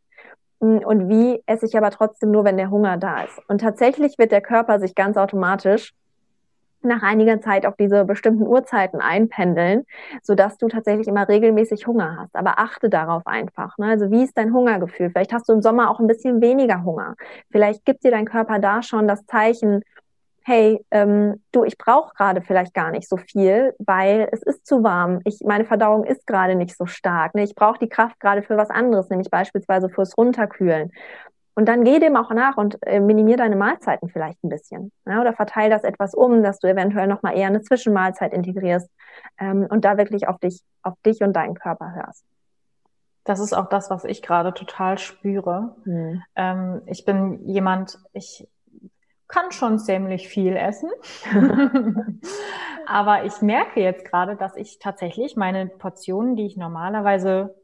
mm, 0.59 0.77
und 0.79 1.09
wie 1.09 1.41
esse 1.45 1.65
ich 1.65 1.77
aber 1.77 1.91
trotzdem 1.91 2.31
nur, 2.31 2.43
wenn 2.43 2.57
der 2.57 2.71
Hunger 2.71 2.97
da 2.97 3.23
ist. 3.23 3.39
Und 3.47 3.61
tatsächlich 3.61 4.17
wird 4.17 4.31
der 4.31 4.41
Körper 4.41 4.79
sich 4.79 4.95
ganz 4.95 5.15
automatisch 5.15 5.93
nach 6.83 7.03
einiger 7.03 7.41
Zeit 7.41 7.65
auf 7.65 7.75
diese 7.75 8.05
bestimmten 8.05 8.45
Uhrzeiten 8.45 8.99
einpendeln, 8.99 9.83
sodass 10.21 10.57
du 10.57 10.67
tatsächlich 10.67 11.07
immer 11.07 11.27
regelmäßig 11.27 11.87
Hunger 11.87 12.17
hast. 12.19 12.35
Aber 12.35 12.59
achte 12.59 12.89
darauf 12.89 13.25
einfach. 13.27 13.77
Ne? 13.77 13.87
Also 13.87 14.11
wie 14.11 14.23
ist 14.23 14.37
dein 14.37 14.53
Hungergefühl? 14.53 15.09
Vielleicht 15.09 15.33
hast 15.33 15.49
du 15.49 15.53
im 15.53 15.61
Sommer 15.61 15.89
auch 15.89 15.99
ein 15.99 16.07
bisschen 16.07 16.41
weniger 16.41 16.83
Hunger. 16.83 17.15
Vielleicht 17.51 17.85
gibt 17.85 18.03
dir 18.03 18.11
dein 18.11 18.25
Körper 18.25 18.59
da 18.59 18.81
schon 18.81 19.07
das 19.07 19.25
Zeichen, 19.25 19.81
hey, 20.43 20.83
ähm, 20.91 21.41
du, 21.51 21.63
ich 21.63 21.77
brauche 21.77 22.13
gerade 22.15 22.41
vielleicht 22.41 22.73
gar 22.73 22.91
nicht 22.91 23.07
so 23.07 23.17
viel, 23.17 23.75
weil 23.79 24.27
es 24.31 24.41
ist 24.41 24.65
zu 24.65 24.83
warm. 24.83 25.19
Ich, 25.23 25.41
meine 25.45 25.65
Verdauung 25.65 26.03
ist 26.03 26.25
gerade 26.25 26.55
nicht 26.55 26.75
so 26.75 26.85
stark. 26.87 27.35
Ne? 27.35 27.43
Ich 27.43 27.55
brauche 27.55 27.79
die 27.79 27.89
Kraft 27.89 28.19
gerade 28.19 28.41
für 28.41 28.57
was 28.57 28.69
anderes, 28.69 29.09
nämlich 29.09 29.29
beispielsweise 29.29 29.89
fürs 29.89 30.17
Runterkühlen. 30.17 30.91
Und 31.53 31.67
dann 31.67 31.83
geh 31.83 31.99
dem 31.99 32.15
auch 32.15 32.31
nach 32.31 32.57
und 32.57 32.77
äh, 32.85 32.99
minimier 32.99 33.37
deine 33.37 33.55
Mahlzeiten 33.55 34.09
vielleicht 34.09 34.41
ein 34.43 34.49
bisschen. 34.49 34.91
Ja, 35.05 35.21
oder 35.21 35.33
verteil 35.33 35.69
das 35.69 35.83
etwas 35.83 36.13
um, 36.13 36.43
dass 36.43 36.59
du 36.59 36.67
eventuell 36.67 37.07
nochmal 37.07 37.37
eher 37.37 37.47
eine 37.47 37.61
Zwischenmahlzeit 37.61 38.33
integrierst 38.33 38.89
ähm, 39.37 39.67
und 39.69 39.83
da 39.83 39.97
wirklich 39.97 40.27
auf 40.27 40.39
dich, 40.39 40.61
auf 40.81 40.93
dich 41.05 41.21
und 41.21 41.33
deinen 41.33 41.55
Körper 41.55 41.93
hörst. 41.93 42.25
Das 43.23 43.39
ist 43.39 43.53
auch 43.53 43.69
das, 43.69 43.89
was 43.89 44.05
ich 44.05 44.21
gerade 44.21 44.53
total 44.53 44.97
spüre. 44.97 45.75
Hm. 45.83 46.23
Ähm, 46.35 46.81
ich 46.85 47.05
bin 47.05 47.45
jemand, 47.45 47.99
ich 48.13 48.47
kann 49.27 49.51
schon 49.51 49.77
ziemlich 49.77 50.27
viel 50.27 50.55
essen. 50.55 50.89
Aber 52.85 53.25
ich 53.25 53.41
merke 53.41 53.81
jetzt 53.81 54.05
gerade, 54.05 54.35
dass 54.35 54.55
ich 54.55 54.79
tatsächlich 54.79 55.35
meine 55.35 55.67
Portionen, 55.67 56.35
die 56.35 56.45
ich 56.45 56.57
normalerweise 56.57 57.55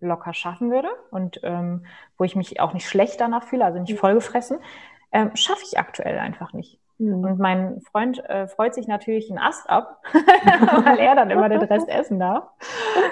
locker 0.00 0.34
schaffen 0.34 0.70
würde 0.70 0.88
und 1.10 1.40
ähm, 1.42 1.84
wo 2.16 2.24
ich 2.24 2.36
mich 2.36 2.60
auch 2.60 2.72
nicht 2.72 2.88
schlecht 2.88 3.20
danach 3.20 3.44
fühle, 3.44 3.64
also 3.64 3.78
nicht 3.78 3.98
vollgefressen, 3.98 4.58
ähm, 5.12 5.34
schaffe 5.34 5.62
ich 5.64 5.78
aktuell 5.78 6.18
einfach 6.18 6.52
nicht. 6.52 6.80
Mhm. 6.98 7.24
Und 7.24 7.38
mein 7.38 7.80
Freund 7.80 8.22
äh, 8.28 8.46
freut 8.46 8.74
sich 8.74 8.86
natürlich 8.86 9.30
einen 9.30 9.38
Ast 9.38 9.68
ab, 9.68 10.02
weil 10.12 10.98
er 10.98 11.14
dann 11.14 11.30
immer 11.30 11.48
den 11.48 11.62
Rest 11.62 11.88
essen 11.88 12.18
darf. 12.18 12.44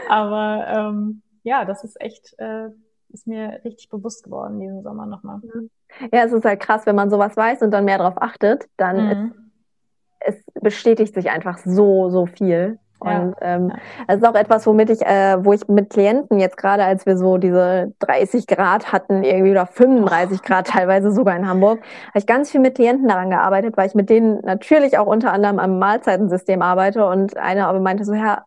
Aber 0.08 0.66
ähm, 0.68 1.22
ja, 1.42 1.64
das 1.64 1.84
ist 1.84 2.00
echt, 2.00 2.34
äh, 2.38 2.68
ist 3.10 3.26
mir 3.26 3.60
richtig 3.64 3.88
bewusst 3.88 4.24
geworden 4.24 4.60
diesen 4.60 4.82
Sommer 4.82 5.06
nochmal. 5.06 5.40
Ja, 6.12 6.24
es 6.24 6.32
ist 6.32 6.44
halt 6.44 6.60
krass, 6.60 6.84
wenn 6.84 6.96
man 6.96 7.10
sowas 7.10 7.36
weiß 7.36 7.62
und 7.62 7.70
dann 7.70 7.86
mehr 7.86 7.98
darauf 7.98 8.20
achtet, 8.20 8.68
dann 8.76 9.06
mhm. 9.06 9.34
ist, 10.20 10.34
es 10.36 10.44
bestätigt 10.60 11.14
sich 11.14 11.30
einfach 11.30 11.58
so, 11.58 12.10
so 12.10 12.26
viel. 12.26 12.78
Und 13.00 13.10
ja. 13.10 13.36
ähm, 13.40 13.72
das 14.06 14.18
ist 14.18 14.26
auch 14.26 14.34
etwas, 14.34 14.66
womit 14.66 14.90
ich, 14.90 15.02
äh, 15.02 15.44
wo 15.44 15.52
ich 15.52 15.68
mit 15.68 15.90
Klienten 15.90 16.38
jetzt 16.40 16.56
gerade, 16.56 16.84
als 16.84 17.06
wir 17.06 17.16
so 17.16 17.38
diese 17.38 17.92
30 18.00 18.46
Grad 18.46 18.92
hatten, 18.92 19.22
irgendwie 19.22 19.52
oder 19.52 19.66
35 19.66 20.42
Grad 20.42 20.68
teilweise 20.68 21.12
sogar 21.12 21.36
in 21.36 21.48
Hamburg, 21.48 21.80
habe 22.08 22.18
ich 22.18 22.26
ganz 22.26 22.50
viel 22.50 22.60
mit 22.60 22.74
Klienten 22.74 23.08
daran 23.08 23.30
gearbeitet, 23.30 23.76
weil 23.76 23.86
ich 23.86 23.94
mit 23.94 24.10
denen 24.10 24.40
natürlich 24.42 24.98
auch 24.98 25.06
unter 25.06 25.32
anderem 25.32 25.58
am 25.58 25.78
Mahlzeitensystem 25.78 26.62
arbeite. 26.62 27.06
Und 27.06 27.36
eine 27.36 27.66
aber 27.66 27.80
meinte 27.80 28.04
so, 28.04 28.14
Herr, 28.14 28.44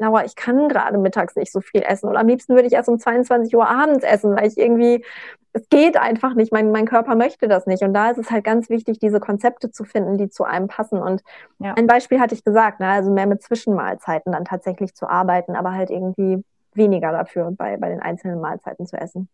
Laura, 0.00 0.24
ich 0.24 0.34
kann 0.34 0.68
gerade 0.68 0.98
mittags 0.98 1.36
nicht 1.36 1.52
so 1.52 1.60
viel 1.60 1.82
essen. 1.82 2.08
Oder 2.08 2.20
am 2.20 2.26
liebsten 2.26 2.54
würde 2.54 2.66
ich 2.66 2.72
erst 2.72 2.88
um 2.88 2.98
22 2.98 3.54
Uhr 3.54 3.68
abends 3.68 4.02
essen, 4.02 4.34
weil 4.34 4.48
ich 4.48 4.56
irgendwie 4.56 5.04
es 5.52 5.68
geht 5.68 5.96
einfach 5.96 6.34
nicht. 6.34 6.52
Mein, 6.52 6.70
mein 6.70 6.86
Körper 6.86 7.16
möchte 7.16 7.48
das 7.48 7.66
nicht. 7.66 7.82
Und 7.82 7.92
da 7.92 8.10
ist 8.10 8.18
es 8.18 8.30
halt 8.30 8.44
ganz 8.44 8.70
wichtig, 8.70 8.98
diese 8.98 9.20
Konzepte 9.20 9.70
zu 9.70 9.84
finden, 9.84 10.16
die 10.16 10.28
zu 10.28 10.44
einem 10.44 10.68
passen. 10.68 11.02
Und 11.02 11.22
ja. 11.58 11.74
ein 11.74 11.86
Beispiel 11.86 12.20
hatte 12.20 12.34
ich 12.34 12.44
gesagt, 12.44 12.80
ne? 12.80 12.88
also 12.88 13.12
mehr 13.12 13.26
mit 13.26 13.42
Zwischenmahlzeiten 13.42 14.32
dann 14.32 14.44
tatsächlich 14.44 14.94
zu 14.94 15.08
arbeiten, 15.08 15.56
aber 15.56 15.72
halt 15.72 15.90
irgendwie 15.90 16.44
weniger 16.72 17.10
dafür 17.10 17.50
bei, 17.50 17.76
bei 17.76 17.88
den 17.88 18.00
einzelnen 18.00 18.40
Mahlzeiten 18.40 18.86
zu 18.86 18.96
essen. 18.96 19.28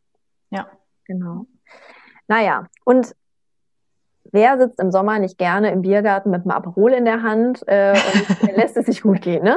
Ja. 0.51 0.67
Genau. 1.05 1.47
Naja, 2.29 2.67
und 2.85 3.15
wer 4.33 4.59
sitzt 4.59 4.81
im 4.81 4.91
Sommer 4.91 5.19
nicht 5.19 5.39
gerne 5.39 5.71
im 5.71 5.83
Biergarten 5.83 6.31
mit 6.31 6.43
einem 6.43 6.51
Aperol 6.51 6.93
in 6.93 7.05
der 7.05 7.23
Hand 7.23 7.63
äh, 7.67 7.95
und 8.43 8.57
lässt 8.57 8.77
es 8.77 8.87
sich 8.87 9.03
gut 9.03 9.21
gehen, 9.21 9.45
ne? 9.45 9.57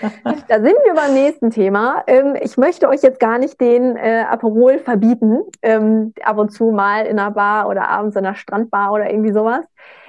da 0.48 0.60
sind 0.60 0.76
wir 0.84 0.94
beim 0.94 1.14
nächsten 1.14 1.50
Thema. 1.50 2.02
Ähm, 2.06 2.36
ich 2.40 2.56
möchte 2.56 2.88
euch 2.88 3.02
jetzt 3.02 3.20
gar 3.20 3.38
nicht 3.38 3.60
den 3.60 3.96
äh, 3.96 4.24
Aperol 4.28 4.78
verbieten, 4.78 5.40
ähm, 5.62 6.12
ab 6.22 6.38
und 6.38 6.50
zu 6.50 6.70
mal 6.70 7.06
in 7.06 7.18
einer 7.18 7.30
Bar 7.30 7.68
oder 7.68 7.88
abends 7.88 8.16
in 8.16 8.24
einer 8.24 8.34
Strandbar 8.34 8.92
oder 8.92 9.10
irgendwie 9.10 9.32
sowas. 9.32 9.64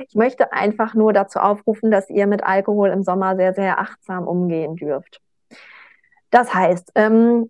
Ich 0.08 0.16
möchte 0.16 0.54
einfach 0.54 0.94
nur 0.94 1.14
dazu 1.14 1.40
aufrufen, 1.40 1.92
dass 1.92 2.10
ihr 2.10 2.28
mit 2.28 2.44
Alkohol 2.44 2.90
im 2.90 3.04
Sommer 3.04 3.36
sehr, 3.36 3.54
sehr 3.54 3.80
achtsam 3.80 4.28
umgehen 4.28 4.76
dürft. 4.76 5.22
Das 6.32 6.54
heißt, 6.54 6.92
ähm, 6.96 7.50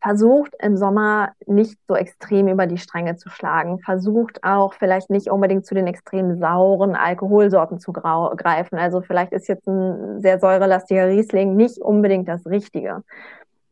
versucht 0.00 0.54
im 0.60 0.76
Sommer 0.76 1.30
nicht 1.46 1.78
so 1.88 1.94
extrem 1.94 2.48
über 2.48 2.66
die 2.66 2.78
Stränge 2.78 3.16
zu 3.16 3.28
schlagen. 3.28 3.78
Versucht 3.80 4.42
auch 4.44 4.74
vielleicht 4.74 5.10
nicht 5.10 5.30
unbedingt 5.30 5.66
zu 5.66 5.74
den 5.74 5.86
extrem 5.86 6.38
sauren 6.38 6.94
Alkoholsorten 6.96 7.78
zu 7.78 7.92
greifen. 7.92 8.78
Also 8.78 9.02
vielleicht 9.02 9.32
ist 9.32 9.48
jetzt 9.48 9.66
ein 9.68 10.20
sehr 10.20 10.38
säurelastiger 10.38 11.08
Riesling 11.08 11.56
nicht 11.56 11.78
unbedingt 11.78 12.28
das 12.28 12.46
Richtige. 12.46 13.02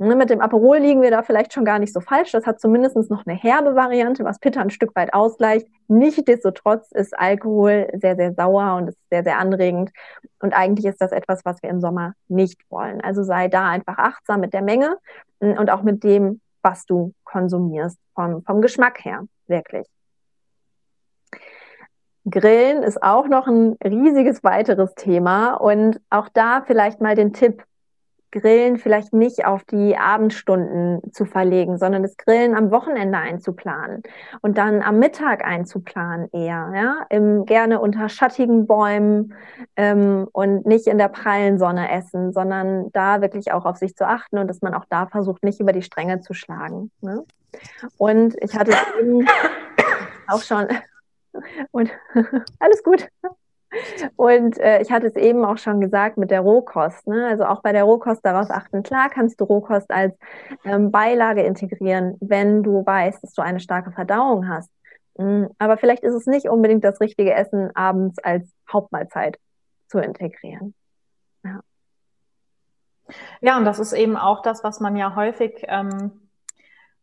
Ne, 0.02 0.16
mit 0.16 0.30
dem 0.30 0.40
Aperol 0.40 0.78
liegen 0.78 1.02
wir 1.02 1.10
da 1.10 1.22
vielleicht 1.22 1.52
schon 1.52 1.66
gar 1.66 1.78
nicht 1.78 1.92
so 1.92 2.00
falsch. 2.00 2.32
Das 2.32 2.46
hat 2.46 2.58
zumindest 2.58 2.96
noch 3.10 3.26
eine 3.26 3.36
herbe 3.36 3.74
Variante, 3.74 4.24
was 4.24 4.38
Pitter 4.38 4.62
ein 4.62 4.70
Stück 4.70 4.96
weit 4.96 5.12
ausgleicht. 5.12 5.66
Nichtsdestotrotz 5.88 6.90
ist 6.92 7.18
Alkohol 7.18 7.86
sehr, 7.92 8.16
sehr 8.16 8.32
sauer 8.32 8.76
und 8.76 8.88
ist 8.88 8.98
sehr, 9.10 9.22
sehr 9.24 9.38
anregend. 9.38 9.90
Und 10.38 10.54
eigentlich 10.54 10.86
ist 10.86 11.02
das 11.02 11.12
etwas, 11.12 11.44
was 11.44 11.62
wir 11.62 11.68
im 11.68 11.82
Sommer 11.82 12.14
nicht 12.28 12.62
wollen. 12.70 13.02
Also 13.02 13.22
sei 13.22 13.48
da 13.48 13.68
einfach 13.68 13.98
achtsam 13.98 14.40
mit 14.40 14.54
der 14.54 14.62
Menge 14.62 14.96
hm, 15.42 15.58
und 15.58 15.68
auch 15.68 15.82
mit 15.82 16.02
dem, 16.02 16.40
was 16.62 16.86
du 16.86 17.12
konsumierst, 17.24 17.98
vom, 18.14 18.42
vom 18.42 18.62
Geschmack 18.62 19.04
her, 19.04 19.26
wirklich. 19.48 19.86
Grillen 22.24 22.82
ist 22.82 23.02
auch 23.02 23.28
noch 23.28 23.46
ein 23.46 23.76
riesiges 23.84 24.42
weiteres 24.42 24.94
Thema 24.94 25.56
und 25.56 26.00
auch 26.08 26.30
da 26.30 26.62
vielleicht 26.66 27.02
mal 27.02 27.14
den 27.14 27.34
Tipp, 27.34 27.64
Grillen 28.32 28.78
vielleicht 28.78 29.12
nicht 29.12 29.44
auf 29.44 29.64
die 29.64 29.96
Abendstunden 29.96 31.12
zu 31.12 31.24
verlegen, 31.24 31.78
sondern 31.78 32.02
das 32.02 32.16
Grillen 32.16 32.54
am 32.54 32.70
Wochenende 32.70 33.18
einzuplanen 33.18 34.02
und 34.40 34.58
dann 34.58 34.82
am 34.82 34.98
Mittag 34.98 35.44
einzuplanen 35.44 36.28
eher, 36.32 36.72
ja, 36.74 37.06
Im, 37.10 37.44
gerne 37.44 37.80
unter 37.80 38.08
schattigen 38.08 38.66
Bäumen 38.66 39.34
ähm, 39.76 40.28
und 40.32 40.66
nicht 40.66 40.86
in 40.86 40.98
der 40.98 41.08
prallen 41.08 41.58
Sonne 41.58 41.90
essen, 41.90 42.32
sondern 42.32 42.90
da 42.92 43.20
wirklich 43.20 43.52
auch 43.52 43.64
auf 43.64 43.76
sich 43.76 43.96
zu 43.96 44.06
achten 44.06 44.38
und 44.38 44.48
dass 44.48 44.62
man 44.62 44.74
auch 44.74 44.84
da 44.88 45.06
versucht, 45.06 45.42
nicht 45.42 45.60
über 45.60 45.72
die 45.72 45.82
Stränge 45.82 46.20
zu 46.20 46.34
schlagen. 46.34 46.90
Ne? 47.00 47.24
Und 47.98 48.36
ich 48.40 48.56
hatte 48.56 48.72
eben 49.00 49.26
auch 50.28 50.42
schon 50.42 50.68
und 51.70 51.90
alles 52.58 52.82
gut. 52.82 53.08
Und 54.16 54.58
äh, 54.58 54.82
ich 54.82 54.90
hatte 54.90 55.06
es 55.06 55.16
eben 55.16 55.44
auch 55.44 55.58
schon 55.58 55.80
gesagt 55.80 56.16
mit 56.16 56.30
der 56.30 56.40
Rohkost. 56.40 57.06
Ne? 57.06 57.26
Also 57.28 57.44
auch 57.44 57.62
bei 57.62 57.72
der 57.72 57.84
Rohkost 57.84 58.24
darauf 58.24 58.50
achten. 58.50 58.82
Klar 58.82 59.10
kannst 59.10 59.40
du 59.40 59.44
Rohkost 59.44 59.90
als 59.90 60.14
ähm, 60.64 60.90
Beilage 60.90 61.42
integrieren, 61.42 62.16
wenn 62.20 62.62
du 62.62 62.84
weißt, 62.84 63.22
dass 63.22 63.32
du 63.34 63.42
eine 63.42 63.60
starke 63.60 63.92
Verdauung 63.92 64.48
hast. 64.48 64.70
Mhm. 65.18 65.50
Aber 65.58 65.76
vielleicht 65.76 66.02
ist 66.02 66.14
es 66.14 66.26
nicht 66.26 66.48
unbedingt 66.48 66.84
das 66.84 67.00
richtige 67.00 67.34
Essen 67.34 67.74
abends 67.74 68.18
als 68.18 68.50
Hauptmahlzeit 68.72 69.38
zu 69.88 69.98
integrieren. 69.98 70.74
Ja. 71.44 71.60
Ja, 73.40 73.58
und 73.58 73.64
das 73.64 73.78
ist 73.78 73.92
eben 73.92 74.16
auch 74.16 74.42
das, 74.42 74.62
was 74.62 74.80
man 74.80 74.96
ja 74.96 75.14
häufig 75.16 75.64
ähm, 75.66 76.29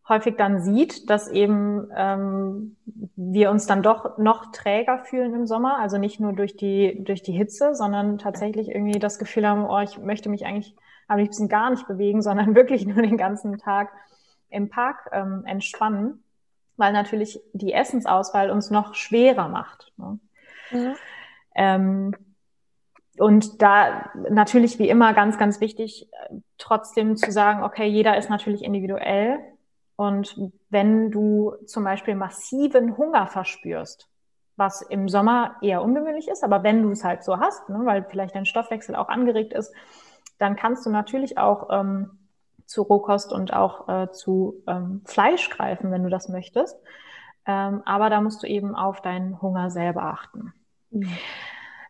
häufig 0.10 0.36
dann 0.38 0.62
sieht, 0.62 1.10
dass 1.10 1.28
eben 1.28 1.90
ähm, 1.96 2.78
wir 3.16 3.52
uns 3.52 3.66
dann 3.66 3.84
doch 3.84 4.18
noch 4.18 4.52
träger 4.52 5.00
fühlen 5.00 5.34
im 5.34 5.48
Sommer, 5.48 5.80
also 5.80 5.98
nicht 5.98 6.20
nur 6.20 6.34
durch 6.34 6.56
die 6.56 7.04
durch 7.04 7.24
die 7.24 7.34
Hitze, 7.34 7.76
sondern 7.76 8.18
tatsächlich 8.18 8.70
irgendwie 8.70 9.00
das 9.00 9.20
Gefühl 9.20 9.48
haben, 9.48 9.66
oh, 9.66 9.80
ich 9.80 9.98
möchte 9.98 10.30
mich 10.30 10.46
eigentlich 10.46 10.76
am 11.08 11.20
liebsten 11.20 11.50
gar 11.50 11.70
nicht 11.70 11.88
bewegen, 11.88 12.22
sondern 12.22 12.56
wirklich 12.56 12.86
nur 12.86 13.02
den 13.02 13.18
ganzen 13.18 13.58
Tag 13.58 13.90
im 14.50 14.70
Park 14.70 15.10
ähm, 15.12 15.44
entspannen, 15.46 16.24
weil 16.78 16.94
natürlich 16.94 17.42
die 17.54 17.74
Essensauswahl 17.74 18.50
uns 18.50 18.72
noch 18.72 18.96
schwerer 18.96 19.50
macht. 19.50 19.92
Ne? 19.98 20.20
Mhm. 20.72 20.96
Ähm, 21.56 22.16
und 23.18 23.62
da 23.62 24.12
natürlich 24.30 24.80
wie 24.80 24.88
immer 24.88 25.14
ganz, 25.14 25.38
ganz 25.38 25.60
wichtig, 25.60 26.08
äh, 26.12 26.36
trotzdem 26.58 27.18
zu 27.18 27.32
sagen, 27.32 27.64
okay, 27.64 27.88
jeder 27.88 28.16
ist 28.16 28.30
natürlich 28.30 28.64
individuell 28.64 29.40
und 29.98 30.39
wenn 30.70 31.12
du 31.12 31.56
zum 31.66 31.84
Beispiel 31.84 32.16
massiven 32.16 32.98
Hunger 32.98 33.27
verspürst, 33.27 34.08
was 34.56 34.82
im 34.82 35.10
Sommer 35.10 35.58
eher 35.62 35.82
ungewöhnlich 35.82 36.27
ist, 36.27 36.44
aber 36.44 36.63
wenn 36.63 36.84
du 36.84 36.92
es 36.92 37.04
halt 37.04 37.24
so 37.24 37.39
hast, 37.39 37.68
ne, 37.68 37.82
weil 37.84 38.06
vielleicht 38.08 38.36
dein 38.36 38.46
Stoffwechsel 38.46 38.96
auch 38.96 39.10
angeregt 39.10 39.54
ist, 39.54 39.74
dann 40.38 40.56
kannst 40.56 40.86
du 40.86 40.92
natürlich 40.92 41.39
auch 41.39 41.70
ähm, 41.72 42.12
zu 42.68 42.84
Rohkost 42.84 43.34
und 43.34 43.54
auch 43.54 43.89
äh, 43.89 44.12
zu 44.12 44.63
ähm, 44.68 45.01
Fleisch 45.06 45.50
greifen, 45.50 45.92
wenn 45.92 46.04
du 46.04 46.10
das 46.10 46.30
möchtest. 46.30 46.77
Ähm, 47.48 47.82
aber 47.86 48.12
da 48.12 48.22
musst 48.22 48.44
du 48.44 48.48
eben 48.48 48.75
auf 48.75 49.01
deinen 49.01 49.42
Hunger 49.42 49.72
selber 49.72 50.04
achten. 50.04 50.54
Mhm. 50.92 51.18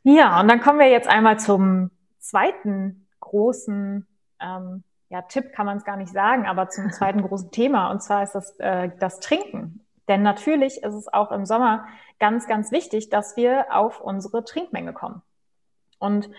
Ja, 0.03 0.39
und 0.39 0.47
dann 0.47 0.61
kommen 0.61 0.79
wir 0.79 0.89
jetzt 0.89 1.09
einmal 1.09 1.39
zum 1.39 1.91
zweiten 2.19 3.07
großen 3.19 4.07
ähm, 4.39 4.83
ja, 5.09 5.21
Tipp 5.21 5.53
kann 5.53 5.65
man 5.65 5.77
es 5.77 5.85
gar 5.85 5.97
nicht 5.97 6.11
sagen, 6.11 6.45
aber 6.45 6.69
zum 6.69 6.91
zweiten 6.91 7.21
großen 7.21 7.51
Thema, 7.51 7.91
und 7.91 8.01
zwar 8.01 8.23
ist 8.23 8.33
das 8.33 8.59
äh, 8.59 8.89
das 8.99 9.19
Trinken. 9.19 9.85
Denn 10.07 10.21
natürlich 10.21 10.83
ist 10.83 10.93
es 10.93 11.11
auch 11.11 11.31
im 11.31 11.45
Sommer 11.45 11.85
ganz, 12.19 12.47
ganz 12.47 12.71
wichtig, 12.71 13.09
dass 13.09 13.35
wir 13.35 13.67
auf 13.69 13.99
unsere 14.01 14.43
Trinkmenge 14.43 14.93
kommen. 14.93 15.21
Und 15.99 16.29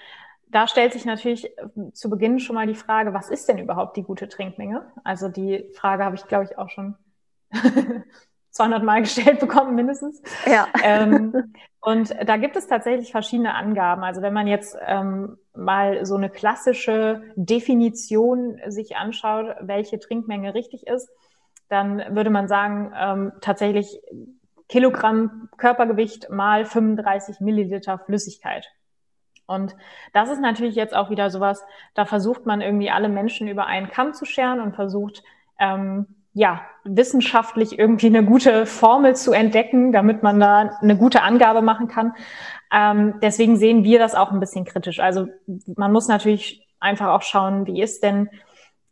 da 0.51 0.67
stellt 0.67 0.93
sich 0.93 1.05
natürlich 1.05 1.47
äh, 1.59 1.93
zu 1.93 2.09
Beginn 2.11 2.41
schon 2.41 2.55
mal 2.55 2.67
die 2.67 2.75
Frage, 2.75 3.13
was 3.13 3.31
ist 3.31 3.49
denn 3.49 3.59
überhaupt 3.59 3.97
die 3.97 4.03
gute 4.03 4.29
Trinkmenge? 4.29 4.91
Also 5.05 5.29
die 5.29 5.71
Frage 5.75 6.05
habe 6.05 6.17
ich, 6.17 6.27
glaube 6.27 6.45
ich, 6.45 6.59
auch 6.59 6.71
schon 6.71 6.97
200 8.59 8.83
Mal 8.83 9.01
gestellt 9.03 9.41
bekommen, 9.41 9.75
mindestens. 9.75 10.21
Ja. 10.47 10.67
Ähm, 10.83 11.55
und 11.81 12.15
da 12.27 12.37
gibt 12.37 12.57
es 12.57 12.67
tatsächlich 12.67 13.11
verschiedene 13.11 13.55
Angaben. 13.55 14.03
Also 14.03 14.21
wenn 14.21 14.35
man 14.35 14.47
jetzt 14.47 14.77
ähm, 14.87 15.39
mal 15.55 16.05
so 16.05 16.17
eine 16.17 16.29
klassische 16.29 17.23
Definition 17.37 18.61
sich 18.67 18.97
anschaut, 18.97 19.57
welche 19.61 19.99
Trinkmenge 19.99 20.55
richtig 20.55 20.87
ist, 20.87 21.09
dann 21.69 22.03
würde 22.15 22.31
man 22.31 22.49
sagen, 22.49 22.93
ähm, 22.99 23.33
tatsächlich 23.41 24.01
Kilogramm 24.69 25.49
Körpergewicht 25.57 26.29
mal 26.31 26.65
35 26.65 27.41
Milliliter 27.41 27.99
Flüssigkeit. 27.99 28.67
Und 29.47 29.75
das 30.13 30.29
ist 30.29 30.41
natürlich 30.41 30.75
jetzt 30.75 30.95
auch 30.95 31.09
wieder 31.09 31.31
sowas, 31.31 31.65
da 31.95 32.05
versucht 32.05 32.45
man 32.45 32.61
irgendwie 32.61 32.91
alle 32.91 33.09
Menschen 33.09 33.49
über 33.49 33.67
einen 33.67 33.89
Kamm 33.89 34.13
zu 34.13 34.27
scheren 34.27 34.61
und 34.61 34.75
versucht, 34.75 35.23
ähm, 35.59 36.18
ja, 36.33 36.63
wissenschaftlich 36.85 37.79
irgendwie 37.79 38.07
eine 38.07 38.25
gute 38.25 38.67
Formel 38.67 39.17
zu 39.17 39.33
entdecken, 39.33 39.93
damit 39.93 40.23
man 40.23 40.39
da 40.39 40.71
eine 40.81 40.97
gute 40.97 41.23
Angabe 41.23 41.63
machen 41.63 41.89
kann. 41.89 42.15
Ähm, 42.73 43.15
deswegen 43.23 43.57
sehen 43.57 43.85
wir 43.85 43.99
das 43.99 44.15
auch 44.15 44.31
ein 44.31 44.41
bisschen 44.41 44.65
kritisch. 44.65 45.01
Also 45.01 45.29
man 45.77 45.93
muss 45.93 46.09
natürlich 46.09 46.67
einfach 46.81 47.09
auch 47.09 47.23
schauen, 47.23 47.67
wie 47.67 47.83
ist 47.83 48.03
denn 48.03 48.29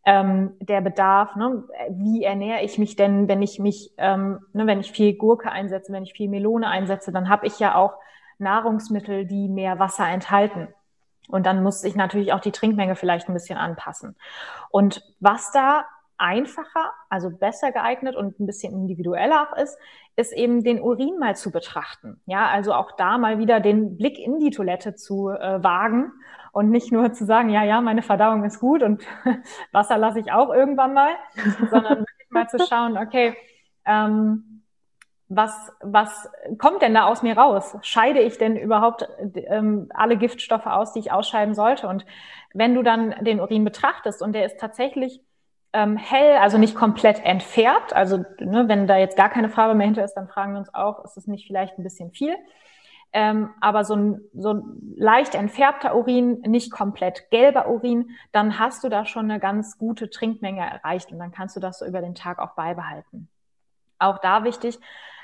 ähm, 0.04 0.54
der 0.60 0.80
Bedarf, 0.80 1.36
ne? 1.36 1.64
wie 1.90 2.22
ernähre 2.22 2.62
ich 2.62 2.78
mich 2.78 2.96
denn, 2.96 3.28
wenn 3.28 3.42
ich 3.42 3.58
mich, 3.58 3.92
ähm, 3.98 4.40
ne, 4.52 4.66
wenn 4.66 4.80
ich 4.80 4.92
viel 4.92 5.14
Gurke 5.14 5.50
einsetze, 5.50 5.92
wenn 5.92 6.04
ich 6.04 6.14
viel 6.14 6.28
Melone 6.28 6.68
einsetze, 6.68 7.12
dann 7.12 7.28
habe 7.28 7.46
ich 7.46 7.58
ja 7.58 7.74
auch 7.74 7.94
Nahrungsmittel, 8.38 9.26
die 9.26 9.48
mehr 9.48 9.78
Wasser 9.78 10.06
enthalten. 10.08 10.68
Und 11.28 11.44
dann 11.44 11.62
muss 11.62 11.82
ich 11.82 11.96
natürlich 11.96 12.32
auch 12.32 12.40
die 12.40 12.52
Trinkmenge 12.52 12.94
vielleicht 12.94 13.28
ein 13.28 13.34
bisschen 13.34 13.58
anpassen. 13.58 14.16
Und 14.70 15.02
was 15.18 15.50
da 15.50 15.84
einfacher, 16.18 16.92
also 17.10 17.30
besser 17.30 17.72
geeignet 17.72 18.16
und 18.16 18.40
ein 18.40 18.46
bisschen 18.46 18.72
individueller 18.72 19.48
auch 19.48 19.56
ist, 19.56 19.78
ist 20.16 20.32
eben 20.32 20.64
den 20.64 20.80
Urin 20.80 21.18
mal 21.18 21.36
zu 21.36 21.50
betrachten. 21.50 22.20
Ja, 22.26 22.46
also 22.48 22.72
auch 22.72 22.92
da 22.92 23.18
mal 23.18 23.38
wieder 23.38 23.60
den 23.60 23.96
Blick 23.96 24.18
in 24.18 24.38
die 24.38 24.50
Toilette 24.50 24.94
zu 24.94 25.28
äh, 25.28 25.62
wagen 25.62 26.12
und 26.52 26.70
nicht 26.70 26.90
nur 26.90 27.12
zu 27.12 27.26
sagen, 27.26 27.50
ja, 27.50 27.64
ja, 27.64 27.80
meine 27.80 28.02
Verdauung 28.02 28.44
ist 28.44 28.60
gut 28.60 28.82
und 28.82 29.04
Wasser 29.72 29.98
lasse 29.98 30.20
ich 30.20 30.32
auch 30.32 30.52
irgendwann 30.52 30.94
mal, 30.94 31.10
sondern 31.70 32.00
wirklich 32.00 32.30
mal 32.30 32.48
zu 32.48 32.58
schauen, 32.66 32.96
okay, 32.96 33.36
ähm, 33.84 34.56
was, 35.28 35.72
was 35.80 36.30
kommt 36.58 36.82
denn 36.82 36.94
da 36.94 37.06
aus 37.06 37.22
mir 37.22 37.36
raus? 37.36 37.76
Scheide 37.82 38.20
ich 38.20 38.38
denn 38.38 38.56
überhaupt 38.56 39.08
ähm, 39.34 39.88
alle 39.92 40.16
Giftstoffe 40.16 40.66
aus, 40.66 40.92
die 40.92 41.00
ich 41.00 41.12
ausscheiden 41.12 41.54
sollte? 41.54 41.88
Und 41.88 42.06
wenn 42.54 42.74
du 42.74 42.82
dann 42.82 43.14
den 43.24 43.40
Urin 43.40 43.64
betrachtest 43.64 44.22
und 44.22 44.32
der 44.32 44.46
ist 44.46 44.60
tatsächlich 44.60 45.20
ähm, 45.72 45.96
hell, 45.96 46.38
also 46.38 46.58
nicht 46.58 46.74
komplett 46.74 47.24
entfärbt, 47.24 47.94
also 47.94 48.24
ne, 48.40 48.68
wenn 48.68 48.86
da 48.86 48.96
jetzt 48.96 49.16
gar 49.16 49.28
keine 49.28 49.48
Farbe 49.48 49.74
mehr 49.74 49.86
hinter 49.86 50.04
ist, 50.04 50.14
dann 50.14 50.28
fragen 50.28 50.52
wir 50.52 50.58
uns 50.58 50.74
auch, 50.74 51.04
ist 51.04 51.16
es 51.16 51.26
nicht 51.26 51.46
vielleicht 51.46 51.78
ein 51.78 51.82
bisschen 51.82 52.12
viel? 52.12 52.36
ähm, 53.16 53.48
aber 53.62 53.84
so 53.84 53.94
ein, 53.94 54.20
so 54.34 54.52
ein 54.52 54.94
leicht 54.94 55.34
entfärbter 55.34 55.96
Urin, 55.96 56.42
nicht 56.42 56.70
komplett 56.70 57.30
gelber 57.30 57.68
Urin, 57.68 58.10
dann 58.30 58.58
hast 58.58 58.84
du 58.84 58.90
da 58.90 59.06
schon 59.06 59.30
eine 59.30 59.40
ganz 59.40 59.78
gute 59.78 60.10
Trinkmenge 60.10 60.60
erreicht 60.60 61.10
und 61.12 61.18
dann 61.18 61.32
kannst 61.32 61.56
du 61.56 61.60
das 61.60 61.78
so 61.78 61.86
über 61.86 62.02
den 62.02 62.14
Tag 62.14 62.38
auch 62.38 62.54
beibehalten. 62.54 63.28
Auch 63.98 64.18
da 64.18 64.44
wichtig, 64.44 64.78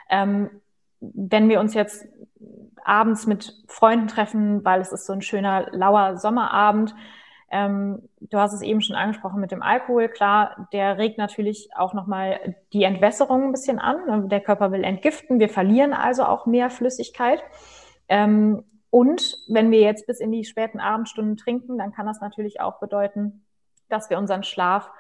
ähm, 0.09 0.49
wenn 1.01 1.51
wir 1.51 1.61
uns 1.61 1.75
jetzt 1.75 2.07
abends 2.83 3.27
mit 3.27 3.53
Freunden 3.69 4.09
treffen, 4.09 4.65
weil 4.65 4.81
es 4.81 4.91
ist 4.91 5.05
so 5.05 5.13
ein 5.13 5.21
schöner 5.21 5.67
lauer 5.73 6.17
Sommerabend, 6.17 6.95
ähm, 7.53 8.09
du 8.19 8.39
hast 8.39 8.55
es 8.55 8.63
eben 8.63 8.81
schon 8.81 8.97
angesprochen 8.97 9.39
mit 9.39 9.53
dem 9.53 9.63
Alkohol. 9.63 10.09
Klar, 10.09 10.69
der 10.73 10.97
regt 10.97 11.19
natürlich 11.19 11.69
auch 11.77 11.93
nochmal 11.93 12.57
die 12.73 12.85
Entwässerung 12.85 13.45
ein 13.45 13.53
bisschen 13.53 13.79
an. 13.79 14.31
Der 14.31 14.41
Körper 14.41 14.73
will 14.73 14.85
entgiften. 14.85 15.39
Wir 15.39 15.51
verlieren 15.51 15.93
also 15.93 16.25
auch 16.25 16.47
mehr 16.47 16.71
Flüssigkeit. 16.71 17.43
Ähm, 18.09 18.65
und 18.89 19.37
wenn 19.49 19.71
wir 19.71 19.81
jetzt 19.81 20.07
bis 20.07 20.19
in 20.19 20.33
die 20.33 20.45
späten 20.45 20.81
Abendstunden 20.81 21.37
trinken, 21.37 21.77
dann 21.77 21.93
kann 21.93 22.07
das 22.07 22.23
natürlich 22.23 22.61
auch 22.61 22.81
bedeuten, 22.81 23.45
dass 23.91 24.09
wir 24.09 24.17
unseren 24.17 24.45
Schlaf 24.45 24.91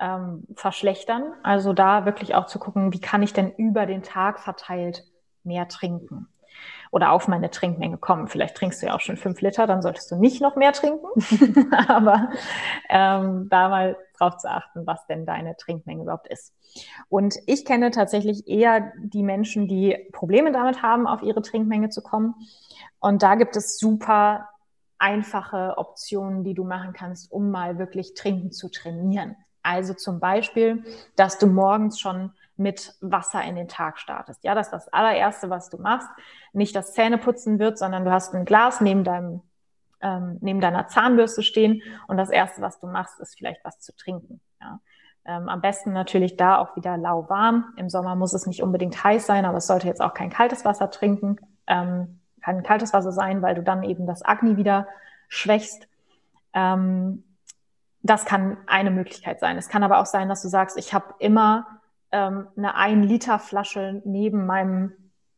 ähm, 0.00 0.44
verschlechtern. 0.56 1.32
Also 1.44 1.72
da 1.72 2.04
wirklich 2.04 2.34
auch 2.34 2.46
zu 2.46 2.58
gucken, 2.58 2.92
wie 2.92 3.00
kann 3.00 3.22
ich 3.22 3.32
denn 3.32 3.52
über 3.52 3.86
den 3.86 4.02
Tag 4.02 4.40
verteilt 4.40 5.04
mehr 5.44 5.68
trinken 5.68 6.31
oder 6.90 7.12
auf 7.12 7.26
meine 7.26 7.50
Trinkmenge 7.50 7.96
kommen. 7.96 8.28
Vielleicht 8.28 8.56
trinkst 8.56 8.82
du 8.82 8.86
ja 8.86 8.94
auch 8.94 9.00
schon 9.00 9.16
fünf 9.16 9.40
Liter, 9.40 9.66
dann 9.66 9.82
solltest 9.82 10.10
du 10.10 10.16
nicht 10.16 10.42
noch 10.42 10.56
mehr 10.56 10.72
trinken. 10.72 11.06
Aber 11.88 12.30
ähm, 12.90 13.48
da 13.48 13.68
mal 13.68 13.96
drauf 14.18 14.36
zu 14.36 14.50
achten, 14.50 14.86
was 14.86 15.06
denn 15.06 15.24
deine 15.24 15.56
Trinkmenge 15.56 16.02
überhaupt 16.02 16.28
ist. 16.28 16.54
Und 17.08 17.36
ich 17.46 17.64
kenne 17.64 17.90
tatsächlich 17.90 18.46
eher 18.46 18.92
die 18.98 19.22
Menschen, 19.22 19.68
die 19.68 19.96
Probleme 20.12 20.52
damit 20.52 20.82
haben, 20.82 21.06
auf 21.06 21.22
ihre 21.22 21.42
Trinkmenge 21.42 21.88
zu 21.88 22.02
kommen. 22.02 22.34
Und 23.00 23.22
da 23.22 23.34
gibt 23.34 23.56
es 23.56 23.78
super 23.78 24.48
einfache 24.98 25.74
Optionen, 25.78 26.44
die 26.44 26.54
du 26.54 26.64
machen 26.64 26.92
kannst, 26.92 27.32
um 27.32 27.50
mal 27.50 27.78
wirklich 27.78 28.14
trinken 28.14 28.52
zu 28.52 28.68
trainieren. 28.68 29.34
Also 29.62 29.94
zum 29.94 30.20
Beispiel, 30.20 30.84
dass 31.16 31.38
du 31.38 31.46
morgens 31.46 31.98
schon 31.98 32.32
mit 32.56 32.94
Wasser 33.00 33.42
in 33.42 33.56
den 33.56 33.68
Tag 33.68 33.98
startest. 33.98 34.44
Ja, 34.44 34.54
das 34.54 34.68
ist 34.68 34.72
das 34.72 34.88
allererste, 34.88 35.50
was 35.50 35.70
du 35.70 35.78
machst. 35.78 36.08
Nicht 36.52 36.76
das 36.76 36.92
Zähneputzen 36.92 37.58
wird, 37.58 37.78
sondern 37.78 38.04
du 38.04 38.10
hast 38.10 38.34
ein 38.34 38.44
Glas 38.44 38.80
neben 38.80 39.04
deinem 39.04 39.42
ähm, 40.02 40.38
neben 40.40 40.60
deiner 40.60 40.88
Zahnbürste 40.88 41.42
stehen 41.42 41.82
und 42.08 42.16
das 42.16 42.28
erste, 42.28 42.60
was 42.60 42.78
du 42.80 42.86
machst, 42.86 43.20
ist 43.20 43.36
vielleicht 43.38 43.64
was 43.64 43.78
zu 43.80 43.94
trinken. 43.94 44.40
Ja. 44.60 44.80
Ähm, 45.24 45.48
am 45.48 45.60
besten 45.60 45.92
natürlich 45.92 46.36
da 46.36 46.58
auch 46.58 46.76
wieder 46.76 46.96
lauwarm. 46.96 47.72
Im 47.76 47.88
Sommer 47.88 48.16
muss 48.16 48.32
es 48.32 48.46
nicht 48.46 48.62
unbedingt 48.62 49.02
heiß 49.02 49.24
sein, 49.24 49.44
aber 49.44 49.58
es 49.58 49.68
sollte 49.68 49.86
jetzt 49.86 50.02
auch 50.02 50.14
kein 50.14 50.30
kaltes 50.30 50.64
Wasser 50.64 50.90
trinken, 50.90 51.36
ähm, 51.68 52.18
kein 52.42 52.64
kaltes 52.64 52.92
Wasser 52.92 53.12
sein, 53.12 53.40
weil 53.40 53.54
du 53.54 53.62
dann 53.62 53.84
eben 53.84 54.06
das 54.06 54.24
Agni 54.24 54.56
wieder 54.56 54.88
schwächst. 55.28 55.86
Ähm, 56.52 57.22
das 58.02 58.24
kann 58.24 58.56
eine 58.66 58.90
Möglichkeit 58.90 59.38
sein. 59.38 59.56
Es 59.56 59.68
kann 59.68 59.84
aber 59.84 60.00
auch 60.00 60.06
sein, 60.06 60.28
dass 60.28 60.42
du 60.42 60.48
sagst, 60.48 60.76
ich 60.76 60.92
habe 60.92 61.14
immer 61.20 61.66
ähm, 62.12 62.48
eine 62.56 62.76
1-Liter-Flasche 62.76 64.02
neben 64.04 64.46
meinem 64.46 64.92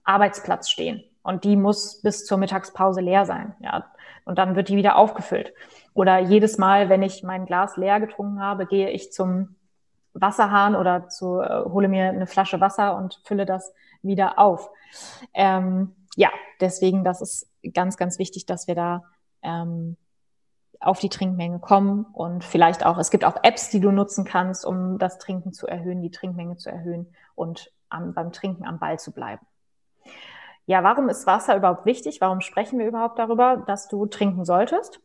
Arbeitsplatz 0.05 0.69
stehen. 0.69 1.03
Und 1.23 1.45
die 1.45 1.57
muss 1.57 2.03
bis 2.03 2.27
zur 2.27 2.37
Mittagspause 2.37 3.01
leer 3.01 3.25
sein. 3.25 3.55
Ja. 3.61 3.91
Und 4.25 4.39
dann 4.39 4.57
wird 4.57 4.69
die 4.69 4.77
wieder 4.77 4.97
aufgefüllt. 4.97 5.55
Oder 5.95 6.19
jedes 6.19 6.59
Mal, 6.59 6.89
wenn 6.89 7.03
ich 7.03 7.23
mein 7.23 7.47
Glas 7.47 7.77
leer 7.77 8.01
getrunken 8.01 8.41
habe, 8.41 8.67
gehe 8.67 8.91
ich 8.91 9.13
zum 9.13 9.57
Wasserhahn 10.13 10.77
oder 10.77 11.09
zu, 11.09 11.41
äh, 11.41 11.65
hole 11.65 11.89
mir 11.89 12.09
eine 12.09 12.27
Flasche 12.27 12.61
Wasser 12.61 12.97
und 12.97 13.21
fülle 13.25 13.47
das 13.47 13.73
wieder 14.03 14.39
auf. 14.39 14.71
Ähm, 15.33 15.95
ja, 16.17 16.31
deswegen, 16.61 17.05
das 17.05 17.21
ist 17.21 17.51
ganz, 17.73 17.97
ganz 17.97 18.19
wichtig, 18.19 18.47
dass 18.47 18.69
wir 18.69 18.75
da 18.75 19.03
ähm, 19.43 19.97
auf 20.81 20.99
die 20.99 21.09
Trinkmenge 21.09 21.59
kommen 21.59 22.05
und 22.13 22.45
vielleicht 22.45 22.85
auch, 22.85 22.99
es 22.99 23.11
gibt 23.11 23.25
auch 23.25 23.37
Apps, 23.43 23.71
die 23.71 23.81
du 23.81 23.91
nutzen 23.91 24.25
kannst, 24.25 24.65
um 24.65 24.99
das 24.99 25.19
Trinken 25.19 25.53
zu 25.53 25.67
erhöhen, 25.67 26.03
die 26.03 26.11
Trinkmenge 26.11 26.57
zu 26.57 26.71
erhöhen 26.71 27.15
und 27.35 27.73
am, 27.89 28.15
beim 28.15 28.33
Trinken 28.33 28.65
am 28.67 28.79
Ball 28.79 28.99
zu 28.99 29.13
bleiben. 29.13 29.47
Ja, 30.67 30.83
warum 30.83 31.09
ist 31.09 31.27
Wasser 31.27 31.57
überhaupt 31.57 31.85
wichtig? 31.85 32.21
Warum 32.21 32.41
sprechen 32.41 32.79
wir 32.79 32.87
überhaupt 32.87 33.19
darüber, 33.19 33.63
dass 33.67 33.89
du 33.89 34.07
trinken 34.07 34.45
solltest? 34.45 35.01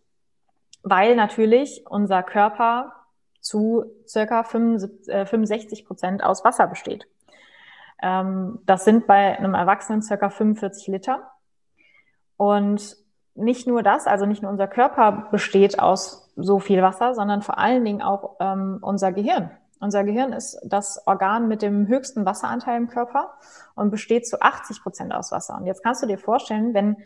Weil 0.84 1.16
natürlich 1.16 1.86
unser 1.90 2.24
Körper 2.24 2.94
zu 3.42 3.86
circa 4.08 4.44
65 4.44 5.08
äh, 5.08 5.86
Prozent 5.86 6.24
aus 6.24 6.44
Wasser 6.46 6.68
besteht. 6.68 7.08
Ähm, 8.02 8.60
das 8.66 8.86
sind 8.86 9.08
bei 9.08 9.38
einem 9.38 9.54
Erwachsenen 9.54 10.02
circa 10.02 10.30
45 10.30 10.88
Liter. 10.88 11.30
Und 12.38 12.96
nicht 13.40 13.68
nur 13.68 13.84
das, 13.84 14.08
also 14.08 14.26
nicht 14.26 14.42
nur 14.42 14.52
unser 14.52 14.68
Körper 14.68 15.28
besteht 15.32 15.80
aus 15.80 16.32
so 16.36 16.60
viel 16.60 16.82
Wasser, 16.82 17.14
sondern 17.14 17.42
vor 17.42 17.58
allen 17.58 17.84
Dingen 17.84 18.02
auch 18.02 18.36
ähm, 18.40 18.80
unser 18.82 19.12
Gehirn. 19.12 19.52
Unser 19.80 20.04
Gehirn 20.04 20.34
ist 20.34 20.60
das 20.64 21.02
Organ 21.08 21.48
mit 21.48 21.62
dem 21.62 21.88
höchsten 21.88 22.26
Wasseranteil 22.26 22.78
im 22.78 22.90
Körper 22.90 23.34
und 23.76 23.92
besteht 23.92 24.28
zu 24.28 24.42
80 24.42 24.84
Prozent 24.84 25.14
aus 25.14 25.32
Wasser. 25.32 25.56
Und 25.58 25.66
jetzt 25.66 25.84
kannst 25.84 26.04
du 26.04 26.08
dir 26.08 26.18
vorstellen, 26.18 26.74
wenn 26.74 26.98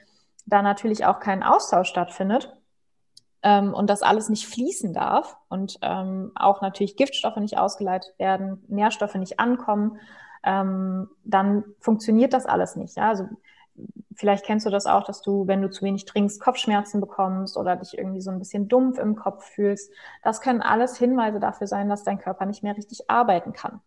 da 0.45 0.61
natürlich 0.61 1.05
auch 1.05 1.19
kein 1.19 1.43
Austausch 1.43 1.87
stattfindet 1.87 2.51
ähm, 3.43 3.73
und 3.73 3.89
das 3.89 4.01
alles 4.01 4.29
nicht 4.29 4.47
fließen 4.47 4.91
darf 4.93 5.37
und 5.49 5.77
ähm, 5.81 6.31
auch 6.35 6.61
natürlich 6.61 6.95
Giftstoffe 6.95 7.37
nicht 7.37 7.57
ausgeleitet 7.57 8.13
werden, 8.17 8.63
Nährstoffe 8.67 9.15
nicht 9.15 9.39
ankommen, 9.39 9.99
ähm, 10.43 11.09
dann 11.23 11.63
funktioniert 11.79 12.33
das 12.33 12.47
alles 12.47 12.75
nicht. 12.75 12.97
Ja? 12.97 13.09
Also 13.09 13.27
vielleicht 14.15 14.45
kennst 14.45 14.65
du 14.65 14.69
das 14.69 14.85
auch, 14.85 15.03
dass 15.03 15.21
du, 15.21 15.47
wenn 15.47 15.61
du 15.61 15.69
zu 15.69 15.83
wenig 15.83 16.05
trinkst, 16.05 16.41
Kopfschmerzen 16.41 17.01
bekommst 17.01 17.57
oder 17.57 17.75
dich 17.75 17.97
irgendwie 17.97 18.21
so 18.21 18.31
ein 18.31 18.39
bisschen 18.39 18.67
dumpf 18.67 18.99
im 18.99 19.15
Kopf 19.15 19.45
fühlst. 19.45 19.91
Das 20.23 20.41
können 20.41 20.61
alles 20.61 20.97
Hinweise 20.97 21.39
dafür 21.39 21.67
sein, 21.67 21.89
dass 21.89 22.03
dein 22.03 22.19
Körper 22.19 22.45
nicht 22.45 22.63
mehr 22.63 22.77
richtig 22.77 23.09
arbeiten 23.09 23.53
kann. 23.53 23.81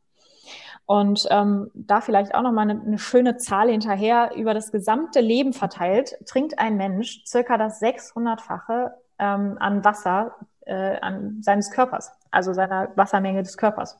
Und 0.86 1.26
ähm, 1.30 1.70
da 1.74 2.00
vielleicht 2.00 2.34
auch 2.34 2.42
nochmal 2.42 2.70
eine, 2.70 2.80
eine 2.80 2.98
schöne 2.98 3.36
Zahl 3.36 3.68
hinterher. 3.68 4.32
Über 4.36 4.54
das 4.54 4.70
gesamte 4.70 5.20
Leben 5.20 5.52
verteilt 5.52 6.16
trinkt 6.26 6.58
ein 6.58 6.76
Mensch 6.76 7.24
circa 7.26 7.58
das 7.58 7.82
600-fache 7.82 8.92
ähm, 9.18 9.56
an 9.58 9.84
Wasser 9.84 10.36
äh, 10.66 10.98
an 11.00 11.38
seines 11.42 11.70
Körpers, 11.70 12.12
also 12.30 12.52
seiner 12.52 12.90
Wassermenge 12.96 13.42
des 13.42 13.56
Körpers. 13.56 13.98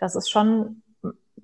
Das 0.00 0.14
ist 0.14 0.30
schon 0.30 0.82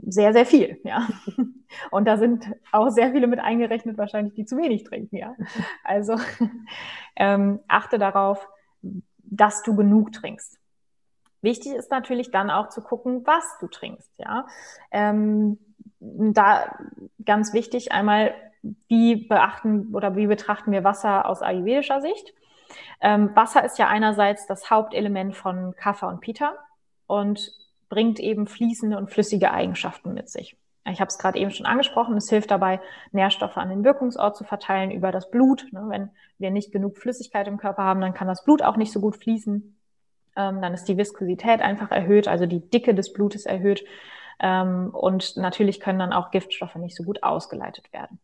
sehr, 0.07 0.33
sehr 0.33 0.47
viel, 0.47 0.81
ja. 0.85 1.09
Und 1.91 2.07
da 2.07 2.17
sind 2.17 2.47
auch 2.73 2.91
sehr 2.91 3.11
viele 3.13 3.27
mit 3.27 3.41
eingerechnet, 3.41 3.99
wahrscheinlich, 3.99 4.35
die 4.35 4.45
zu 4.45 4.57
wenig 4.57 4.85
trinken, 4.85 5.17
ja. 5.17 5.35
Also 5.85 6.17
ähm, 7.17 7.61
achte 7.69 7.99
darauf, 7.99 8.49
dass 9.19 9.63
du 9.63 9.75
genug 9.75 10.13
trinkst. 10.13 10.59
Wichtig 11.43 11.73
ist 11.73 11.91
natürlich 11.91 12.31
dann 12.31 12.51
auch 12.51 12.69
zu 12.69 12.81
gucken, 12.83 13.27
was 13.27 13.45
du 13.61 13.67
trinkst, 13.67 14.11
ja. 14.19 14.47
Ähm, 14.91 15.59
da 16.01 16.79
ganz 17.25 17.53
wichtig 17.53 17.93
einmal, 17.93 18.35
wie 18.89 19.17
beachten 19.27 19.95
oder 19.95 20.17
wie 20.17 20.27
betrachten 20.27 20.73
wir 20.73 20.85
Wasser 20.85 21.29
aus 21.29 21.43
ayurvedischer 21.43 22.01
Sicht? 22.01 22.35
Ähm, 23.01 23.35
Wasser 23.35 23.65
ist 23.65 23.79
ja 23.79 23.89
einerseits 23.89 24.47
das 24.47 24.71
Hauptelement 24.71 25.37
von 25.37 25.75
Kapha 25.77 26.09
und 26.09 26.21
Pita 26.21 26.55
und 27.07 27.53
bringt 27.95 28.19
eben 28.19 28.49
fließende 28.49 28.99
und 28.99 29.09
flüssige 29.09 29.53
Eigenschaften 29.53 30.15
mit 30.15 30.29
sich. 30.29 30.57
Ich 30.85 31.01
habe 31.01 31.09
es 31.09 31.17
gerade 31.17 31.39
eben 31.39 31.53
schon 31.53 31.65
angesprochen, 31.65 32.17
es 32.17 32.29
hilft 32.29 32.51
dabei, 32.51 32.81
Nährstoffe 33.13 33.57
an 33.57 33.69
den 33.69 33.85
Wirkungsort 33.85 34.37
zu 34.37 34.43
verteilen 34.43 34.91
über 34.91 35.13
das 35.13 35.31
Blut. 35.31 35.65
Ne, 35.71 35.85
wenn 35.89 36.11
wir 36.39 36.51
nicht 36.51 36.73
genug 36.73 36.99
Flüssigkeit 36.99 37.47
im 37.47 37.57
Körper 37.57 37.85
haben, 37.85 38.01
dann 38.01 38.13
kann 38.13 38.27
das 38.27 38.45
Blut 38.45 38.63
auch 38.63 38.77
nicht 38.77 38.93
so 38.93 39.01
gut 39.01 39.17
fließen. 39.17 39.79
Ähm, 40.37 40.61
dann 40.61 40.75
ist 40.75 40.87
die 40.87 40.99
Viskosität 40.99 41.63
einfach 41.63 41.93
erhöht, 41.93 42.27
also 42.27 42.47
die 42.47 42.69
Dicke 42.69 42.97
des 42.97 43.13
Blutes 43.13 43.47
erhöht. 43.47 43.85
Ähm, 44.41 44.91
und 44.93 45.37
natürlich 45.37 45.79
können 45.79 46.01
dann 46.01 46.13
auch 46.13 46.33
Giftstoffe 46.33 46.75
nicht 46.75 46.97
so 46.97 47.05
gut 47.05 47.23
ausgeleitet 47.23 47.93
werden. 47.93 48.19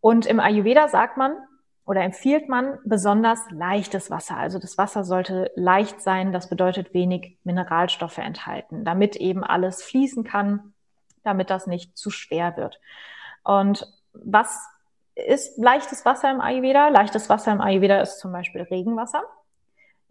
Und 0.00 0.24
im 0.24 0.38
Ayurveda 0.38 0.86
sagt 0.86 1.16
man 1.16 1.36
oder 1.84 2.02
empfiehlt 2.02 2.48
man 2.48 2.78
besonders 2.84 3.40
leichtes 3.50 4.10
Wasser. 4.10 4.36
Also 4.36 4.58
das 4.58 4.78
Wasser 4.78 5.04
sollte 5.04 5.50
leicht 5.56 6.00
sein, 6.00 6.32
das 6.32 6.48
bedeutet 6.48 6.94
wenig 6.94 7.38
Mineralstoffe 7.44 8.18
enthalten, 8.18 8.84
damit 8.84 9.16
eben 9.16 9.42
alles 9.42 9.82
fließen 9.82 10.24
kann, 10.24 10.74
damit 11.24 11.50
das 11.50 11.66
nicht 11.66 11.96
zu 11.96 12.10
schwer 12.10 12.56
wird. 12.56 12.80
Und 13.42 13.92
was 14.12 14.60
ist 15.14 15.58
leichtes 15.58 16.04
Wasser 16.04 16.30
im 16.30 16.40
Ayurveda? 16.40 16.88
Leichtes 16.88 17.28
Wasser 17.28 17.52
im 17.52 17.60
Ayurveda 17.60 18.00
ist 18.00 18.18
zum 18.20 18.32
Beispiel 18.32 18.62
Regenwasser. 18.62 19.22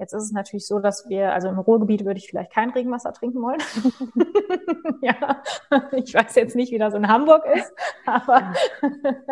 Jetzt 0.02 0.14
ist 0.14 0.24
es 0.24 0.32
natürlich 0.32 0.66
so, 0.66 0.80
dass 0.80 1.08
wir, 1.10 1.32
also 1.32 1.48
im 1.48 1.60
Ruhrgebiet 1.60 2.06
würde 2.06 2.18
ich 2.18 2.28
vielleicht 2.28 2.52
kein 2.52 2.72
Regenwasser 2.72 3.14
trinken 3.14 3.40
wollen. 3.40 3.60
ja, 5.04 5.44
ich 5.92 6.12
weiß 6.16 6.34
jetzt 6.34 6.56
nicht, 6.56 6.72
wie 6.72 6.80
das 6.80 6.96
in 6.96 7.08
Hamburg 7.08 7.44
ist, 7.54 7.72
aber. 8.08 8.52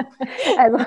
also, 0.59 0.77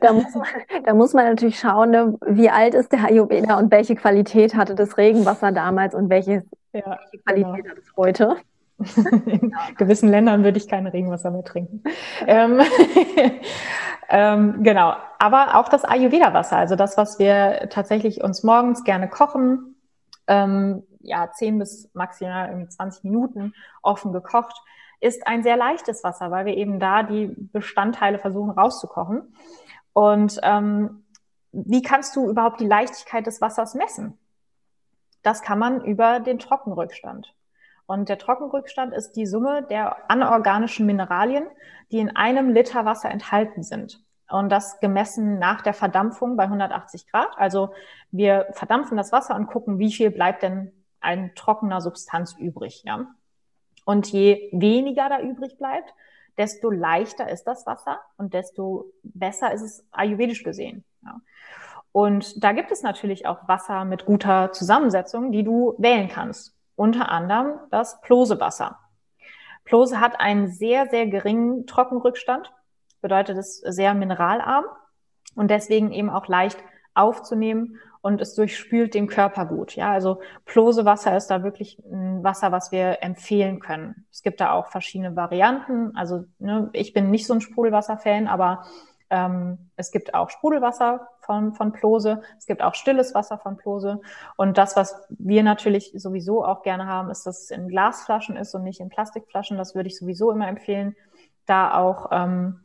da 0.00 0.14
muss, 0.14 0.34
man, 0.34 0.46
da 0.82 0.94
muss 0.94 1.12
man 1.12 1.26
natürlich 1.26 1.58
schauen, 1.58 1.90
ne, 1.90 2.16
wie 2.24 2.48
alt 2.48 2.72
ist 2.72 2.90
der 2.90 3.04
Ayurveda 3.04 3.58
und 3.58 3.70
welche 3.70 3.96
Qualität 3.96 4.54
hatte 4.54 4.74
das 4.74 4.96
Regenwasser 4.96 5.52
damals 5.52 5.94
und 5.94 6.08
welche, 6.08 6.44
ja, 6.72 6.98
welche 6.98 7.22
Qualität 7.22 7.64
genau. 7.64 7.68
hat 7.68 7.78
es 7.78 7.96
heute. 7.98 8.36
In 8.78 9.54
gewissen 9.76 10.08
Ländern 10.08 10.44
würde 10.44 10.58
ich 10.58 10.68
kein 10.68 10.86
Regenwasser 10.86 11.30
mehr 11.30 11.44
trinken. 11.44 11.82
ähm, 12.26 12.60
ähm, 14.08 14.62
genau, 14.62 14.94
aber 15.18 15.56
auch 15.56 15.68
das 15.68 15.84
Ayurveda-Wasser, 15.84 16.56
also 16.56 16.76
das, 16.76 16.96
was 16.96 17.18
wir 17.18 17.68
tatsächlich 17.70 18.22
uns 18.22 18.44
morgens 18.44 18.84
gerne 18.84 19.08
kochen, 19.08 19.76
ähm, 20.28 20.84
ja, 21.00 21.30
10 21.32 21.58
bis 21.58 21.90
maximal 21.94 22.48
irgendwie 22.48 22.68
20 22.68 23.04
Minuten 23.04 23.54
offen 23.82 24.12
gekocht, 24.12 24.56
ist 25.00 25.26
ein 25.26 25.42
sehr 25.42 25.56
leichtes 25.56 26.04
Wasser, 26.04 26.30
weil 26.30 26.46
wir 26.46 26.56
eben 26.56 26.80
da 26.80 27.02
die 27.02 27.34
Bestandteile 27.52 28.18
versuchen 28.18 28.50
rauszukochen. 28.50 29.34
Und 29.92 30.38
ähm, 30.42 31.04
wie 31.52 31.82
kannst 31.82 32.14
du 32.14 32.28
überhaupt 32.28 32.60
die 32.60 32.66
Leichtigkeit 32.66 33.26
des 33.26 33.40
Wassers 33.40 33.74
messen? 33.74 34.18
Das 35.22 35.42
kann 35.42 35.58
man 35.58 35.84
über 35.84 36.20
den 36.20 36.38
Trockenrückstand. 36.38 37.34
Und 37.88 38.10
der 38.10 38.18
Trockenrückstand 38.18 38.92
ist 38.92 39.12
die 39.12 39.24
Summe 39.24 39.62
der 39.62 40.10
anorganischen 40.10 40.84
Mineralien, 40.84 41.46
die 41.90 42.00
in 42.00 42.14
einem 42.14 42.50
Liter 42.50 42.84
Wasser 42.84 43.10
enthalten 43.10 43.62
sind. 43.62 44.04
Und 44.30 44.50
das 44.50 44.78
gemessen 44.80 45.38
nach 45.38 45.62
der 45.62 45.72
Verdampfung 45.72 46.36
bei 46.36 46.42
180 46.42 47.10
Grad. 47.10 47.30
Also 47.38 47.70
wir 48.10 48.48
verdampfen 48.52 48.98
das 48.98 49.10
Wasser 49.10 49.34
und 49.36 49.46
gucken, 49.46 49.78
wie 49.78 49.90
viel 49.90 50.10
bleibt 50.10 50.42
denn 50.42 50.70
ein 51.00 51.34
trockener 51.34 51.80
Substanz 51.80 52.36
übrig. 52.36 52.82
Ja? 52.84 53.06
Und 53.86 54.12
je 54.12 54.50
weniger 54.52 55.08
da 55.08 55.20
übrig 55.20 55.56
bleibt, 55.56 55.94
desto 56.36 56.68
leichter 56.68 57.30
ist 57.30 57.44
das 57.44 57.64
Wasser 57.64 58.00
und 58.18 58.34
desto 58.34 58.92
besser 59.02 59.50
ist 59.50 59.62
es 59.62 59.86
ayurvedisch 59.92 60.44
gesehen. 60.44 60.84
Ja? 61.02 61.22
Und 61.92 62.44
da 62.44 62.52
gibt 62.52 62.70
es 62.70 62.82
natürlich 62.82 63.26
auch 63.26 63.48
Wasser 63.48 63.86
mit 63.86 64.04
guter 64.04 64.52
Zusammensetzung, 64.52 65.32
die 65.32 65.42
du 65.42 65.74
wählen 65.78 66.08
kannst 66.08 66.57
unter 66.78 67.10
anderem 67.10 67.58
das 67.70 68.00
Plosewasser. 68.00 68.78
Plose 69.64 70.00
hat 70.00 70.18
einen 70.20 70.48
sehr, 70.48 70.86
sehr 70.88 71.06
geringen 71.06 71.66
Trockenrückstand, 71.66 72.52
bedeutet 73.02 73.36
es 73.36 73.58
sehr 73.58 73.94
mineralarm 73.94 74.64
und 75.34 75.50
deswegen 75.50 75.92
eben 75.92 76.08
auch 76.08 76.26
leicht 76.28 76.58
aufzunehmen 76.94 77.78
und 78.00 78.20
es 78.20 78.34
durchspült 78.34 78.94
den 78.94 79.08
Körper 79.08 79.44
gut. 79.44 79.74
Ja, 79.74 79.92
also 79.92 80.20
Plosewasser 80.44 81.16
ist 81.16 81.26
da 81.26 81.42
wirklich 81.42 81.78
ein 81.84 82.22
Wasser, 82.22 82.52
was 82.52 82.70
wir 82.72 83.02
empfehlen 83.02 83.60
können. 83.60 84.06
Es 84.12 84.22
gibt 84.22 84.40
da 84.40 84.52
auch 84.52 84.68
verschiedene 84.68 85.16
Varianten. 85.16 85.96
Also 85.96 86.24
ne, 86.38 86.70
ich 86.72 86.92
bin 86.92 87.10
nicht 87.10 87.26
so 87.26 87.34
ein 87.34 87.40
Sprudelwasser-Fan, 87.40 88.28
aber 88.28 88.64
ähm, 89.10 89.70
es 89.76 89.90
gibt 89.90 90.14
auch 90.14 90.30
Sprudelwasser 90.30 91.08
von, 91.28 91.52
von 91.52 91.72
Plose, 91.72 92.22
es 92.38 92.46
gibt 92.46 92.62
auch 92.62 92.74
stilles 92.74 93.14
Wasser 93.14 93.36
von 93.36 93.58
Plose. 93.58 94.00
Und 94.36 94.56
das, 94.56 94.76
was 94.76 95.06
wir 95.10 95.42
natürlich 95.42 95.92
sowieso 95.94 96.42
auch 96.42 96.62
gerne 96.62 96.86
haben, 96.86 97.10
ist, 97.10 97.26
dass 97.26 97.42
es 97.42 97.50
in 97.50 97.68
Glasflaschen 97.68 98.38
ist 98.38 98.54
und 98.54 98.62
nicht 98.64 98.80
in 98.80 98.88
Plastikflaschen. 98.88 99.58
Das 99.58 99.74
würde 99.74 99.88
ich 99.88 99.98
sowieso 99.98 100.32
immer 100.32 100.48
empfehlen, 100.48 100.96
da 101.44 101.74
auch 101.74 102.08
ähm, 102.12 102.60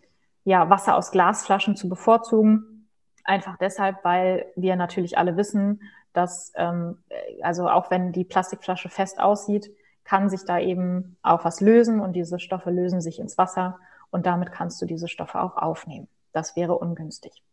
ja, 0.46 0.70
Wasser 0.70 0.96
aus 0.96 1.12
Glasflaschen 1.12 1.76
zu 1.76 1.90
bevorzugen. 1.90 2.88
Einfach 3.26 3.58
deshalb, 3.58 3.98
weil 4.06 4.46
wir 4.56 4.78
natürlich 4.78 5.18
alle 5.18 5.36
wissen, 5.36 5.82
dass, 6.14 6.54
ähm, 6.56 7.04
also 7.42 7.68
auch 7.68 7.92
wenn 7.92 8.14
die 8.14 8.24
Plastikflasche 8.24 8.88
fest 8.88 9.20
aussieht, 9.20 9.72
kann 10.06 10.30
sich 10.30 10.46
da 10.46 10.58
eben 10.58 11.18
auch 11.22 11.44
was 11.44 11.60
lösen 11.60 12.00
und 12.00 12.14
diese 12.14 12.40
Stoffe 12.40 12.72
lösen 12.72 13.02
sich 13.02 13.20
ins 13.20 13.38
Wasser 13.38 13.78
und 14.10 14.26
damit 14.26 14.54
kannst 14.54 14.82
du 14.82 14.86
diese 14.86 15.10
Stoffe 15.10 15.42
auch 15.42 15.58
aufnehmen. 15.58 16.08
Das 16.32 16.56
wäre 16.56 16.78
ungünstig. 16.78 17.44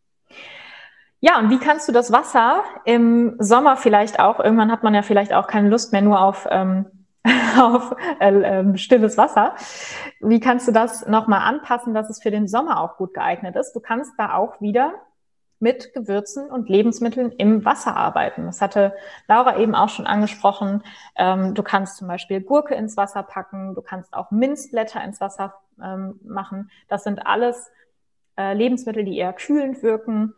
Ja, 1.23 1.37
und 1.37 1.51
wie 1.51 1.59
kannst 1.59 1.87
du 1.87 1.91
das 1.91 2.11
Wasser 2.11 2.63
im 2.83 3.35
Sommer 3.37 3.77
vielleicht 3.77 4.19
auch, 4.19 4.39
irgendwann 4.39 4.71
hat 4.71 4.81
man 4.81 4.95
ja 4.95 5.03
vielleicht 5.03 5.33
auch 5.33 5.45
keine 5.45 5.69
Lust 5.69 5.91
mehr 5.91 6.01
nur 6.01 6.19
auf, 6.19 6.47
ähm, 6.49 6.87
auf 7.59 7.95
äh, 8.19 8.33
äh, 8.33 8.77
stilles 8.77 9.19
Wasser. 9.19 9.53
Wie 10.19 10.39
kannst 10.39 10.67
du 10.67 10.71
das 10.71 11.05
nochmal 11.05 11.41
anpassen, 11.41 11.93
dass 11.93 12.09
es 12.09 12.23
für 12.23 12.31
den 12.31 12.47
Sommer 12.47 12.81
auch 12.81 12.97
gut 12.97 13.13
geeignet 13.13 13.55
ist? 13.55 13.73
Du 13.73 13.79
kannst 13.79 14.13
da 14.17 14.33
auch 14.33 14.61
wieder 14.61 14.93
mit 15.59 15.93
Gewürzen 15.93 16.49
und 16.49 16.69
Lebensmitteln 16.69 17.31
im 17.33 17.63
Wasser 17.65 17.95
arbeiten. 17.95 18.47
Das 18.47 18.59
hatte 18.59 18.95
Laura 19.27 19.59
eben 19.59 19.75
auch 19.75 19.89
schon 19.89 20.07
angesprochen. 20.07 20.81
Ähm, 21.15 21.53
du 21.53 21.61
kannst 21.61 21.97
zum 21.97 22.07
Beispiel 22.07 22.41
Gurke 22.41 22.73
ins 22.73 22.97
Wasser 22.97 23.21
packen, 23.21 23.75
du 23.75 23.83
kannst 23.83 24.15
auch 24.15 24.31
Minzblätter 24.31 25.03
ins 25.03 25.21
Wasser 25.21 25.53
ähm, 25.79 26.19
machen. 26.23 26.71
Das 26.87 27.03
sind 27.03 27.27
alles 27.27 27.69
äh, 28.37 28.55
Lebensmittel, 28.55 29.05
die 29.05 29.19
eher 29.19 29.33
kühlend 29.33 29.83
wirken. 29.83 30.33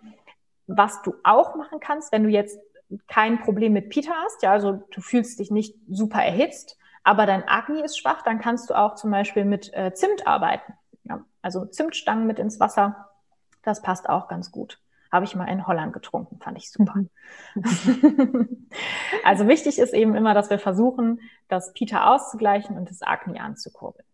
Was 0.75 1.01
du 1.01 1.15
auch 1.23 1.55
machen 1.55 1.79
kannst, 1.79 2.11
wenn 2.11 2.23
du 2.23 2.29
jetzt 2.29 2.59
kein 3.07 3.41
Problem 3.41 3.73
mit 3.73 3.89
Pita 3.89 4.11
hast, 4.23 4.43
ja, 4.43 4.51
also 4.51 4.83
du 4.91 5.01
fühlst 5.01 5.39
dich 5.39 5.51
nicht 5.51 5.75
super 5.89 6.21
erhitzt, 6.21 6.77
aber 7.03 7.25
dein 7.25 7.47
Agni 7.47 7.81
ist 7.81 7.97
schwach, 7.97 8.21
dann 8.21 8.39
kannst 8.39 8.69
du 8.69 8.75
auch 8.75 8.95
zum 8.95 9.11
Beispiel 9.11 9.45
mit 9.45 9.73
äh, 9.73 9.93
Zimt 9.93 10.27
arbeiten. 10.27 10.73
Ja, 11.03 11.25
also 11.41 11.65
Zimtstangen 11.65 12.27
mit 12.27 12.39
ins 12.39 12.59
Wasser, 12.59 13.09
das 13.61 13.81
passt 13.81 14.07
auch 14.09 14.27
ganz 14.27 14.51
gut. 14.51 14.79
Habe 15.11 15.25
ich 15.25 15.35
mal 15.35 15.45
in 15.45 15.67
Holland 15.67 15.93
getrunken, 15.93 16.39
fand 16.39 16.57
ich 16.57 16.71
super. 16.71 16.95
Mhm. 16.95 17.09
also 19.23 19.47
wichtig 19.47 19.79
ist 19.79 19.93
eben 19.93 20.15
immer, 20.15 20.33
dass 20.33 20.49
wir 20.49 20.59
versuchen, 20.59 21.19
das 21.49 21.73
Pita 21.73 22.13
auszugleichen 22.13 22.77
und 22.77 22.89
das 22.89 23.01
Agni 23.01 23.39
anzukurbeln. 23.39 24.05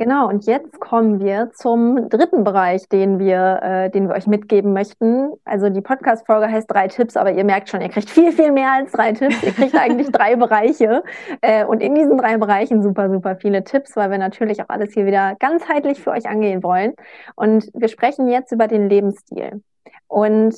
Genau, 0.00 0.30
und 0.30 0.46
jetzt 0.46 0.80
kommen 0.80 1.20
wir 1.20 1.50
zum 1.52 2.08
dritten 2.08 2.42
Bereich, 2.42 2.88
den 2.88 3.18
wir, 3.18 3.60
äh, 3.62 3.90
den 3.90 4.08
wir 4.08 4.14
euch 4.14 4.26
mitgeben 4.26 4.72
möchten. 4.72 5.32
Also 5.44 5.68
die 5.68 5.82
Podcast-Folge 5.82 6.50
heißt 6.50 6.70
drei 6.70 6.88
Tipps, 6.88 7.18
aber 7.18 7.32
ihr 7.32 7.44
merkt 7.44 7.68
schon, 7.68 7.82
ihr 7.82 7.90
kriegt 7.90 8.08
viel, 8.08 8.32
viel 8.32 8.50
mehr 8.50 8.72
als 8.72 8.92
drei 8.92 9.12
Tipps. 9.12 9.42
Ihr 9.42 9.52
kriegt 9.52 9.74
eigentlich 9.74 10.08
drei 10.10 10.36
Bereiche. 10.36 11.02
Äh, 11.42 11.66
und 11.66 11.82
in 11.82 11.94
diesen 11.94 12.16
drei 12.16 12.38
Bereichen 12.38 12.82
super, 12.82 13.10
super 13.10 13.36
viele 13.36 13.62
Tipps, 13.62 13.94
weil 13.94 14.10
wir 14.10 14.16
natürlich 14.16 14.62
auch 14.62 14.70
alles 14.70 14.94
hier 14.94 15.04
wieder 15.04 15.36
ganzheitlich 15.38 16.00
für 16.00 16.12
euch 16.12 16.26
angehen 16.26 16.62
wollen. 16.62 16.94
Und 17.36 17.68
wir 17.74 17.88
sprechen 17.88 18.26
jetzt 18.26 18.52
über 18.52 18.68
den 18.68 18.88
Lebensstil. 18.88 19.62
Und 20.08 20.54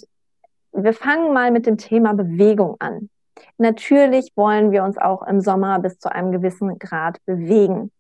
wir 0.70 0.92
fangen 0.92 1.32
mal 1.32 1.50
mit 1.50 1.66
dem 1.66 1.78
Thema 1.78 2.14
Bewegung 2.14 2.76
an. 2.78 3.10
Natürlich 3.58 4.30
wollen 4.36 4.70
wir 4.70 4.84
uns 4.84 4.98
auch 4.98 5.26
im 5.26 5.40
Sommer 5.40 5.80
bis 5.80 5.98
zu 5.98 6.12
einem 6.12 6.30
gewissen 6.30 6.78
Grad 6.78 7.18
bewegen. 7.26 7.90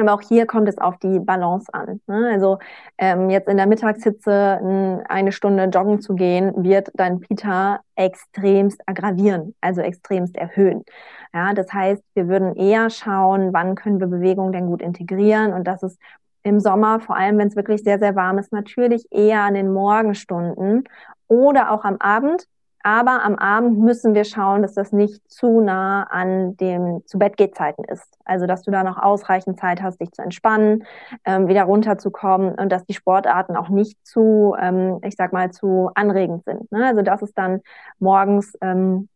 Aber 0.00 0.14
auch 0.14 0.22
hier 0.22 0.46
kommt 0.46 0.68
es 0.68 0.78
auf 0.78 0.98
die 0.98 1.18
Balance 1.18 1.72
an. 1.72 2.00
Ne? 2.06 2.30
Also 2.32 2.58
ähm, 2.98 3.30
jetzt 3.30 3.48
in 3.48 3.56
der 3.56 3.66
Mittagshitze 3.66 5.02
eine 5.08 5.32
Stunde 5.32 5.64
joggen 5.64 6.00
zu 6.00 6.14
gehen, 6.14 6.52
wird 6.64 6.90
dein 6.94 7.20
Pita 7.20 7.80
extremst 7.94 8.80
aggravieren, 8.86 9.54
also 9.60 9.80
extremst 9.80 10.36
erhöhen. 10.36 10.84
Ja, 11.32 11.52
das 11.54 11.72
heißt, 11.72 12.02
wir 12.14 12.28
würden 12.28 12.56
eher 12.56 12.90
schauen, 12.90 13.52
wann 13.52 13.74
können 13.74 14.00
wir 14.00 14.06
Bewegung 14.06 14.52
denn 14.52 14.66
gut 14.66 14.82
integrieren 14.82 15.52
und 15.52 15.64
das 15.64 15.82
ist 15.82 15.98
im 16.42 16.60
Sommer, 16.60 17.00
vor 17.00 17.16
allem 17.16 17.38
wenn 17.38 17.48
es 17.48 17.56
wirklich 17.56 17.82
sehr, 17.82 17.98
sehr 17.98 18.16
warm 18.16 18.38
ist, 18.38 18.52
natürlich 18.52 19.06
eher 19.10 19.42
an 19.42 19.54
den 19.54 19.72
Morgenstunden 19.72 20.84
oder 21.28 21.70
auch 21.70 21.84
am 21.84 21.96
Abend, 21.98 22.46
aber 22.82 23.22
am 23.22 23.36
Abend 23.36 23.78
müssen 23.78 24.14
wir 24.14 24.24
schauen, 24.24 24.62
dass 24.62 24.74
das 24.74 24.92
nicht 24.92 25.30
zu 25.30 25.60
nah 25.60 26.04
an 26.04 26.56
dem 26.56 27.02
zu 27.06 27.18
Bett 27.18 27.38
ist. 27.38 28.18
Also, 28.24 28.46
dass 28.46 28.62
du 28.62 28.70
da 28.70 28.84
noch 28.84 28.96
ausreichend 28.96 29.58
Zeit 29.60 29.82
hast, 29.82 30.00
dich 30.00 30.12
zu 30.12 30.22
entspannen, 30.22 30.84
ähm, 31.24 31.48
wieder 31.48 31.64
runterzukommen 31.64 32.54
und 32.54 32.70
dass 32.70 32.84
die 32.86 32.94
Sportarten 32.94 33.56
auch 33.56 33.68
nicht 33.68 33.98
zu, 34.06 34.54
ähm, 34.58 34.98
ich 35.02 35.14
sag 35.16 35.32
mal, 35.32 35.50
zu 35.50 35.90
anregend 35.94 36.44
sind. 36.44 36.70
Ne? 36.72 36.86
Also, 36.86 37.02
das 37.02 37.22
ist 37.22 37.36
dann 37.36 37.60
morgens 37.98 38.56
ähm, 38.62 39.08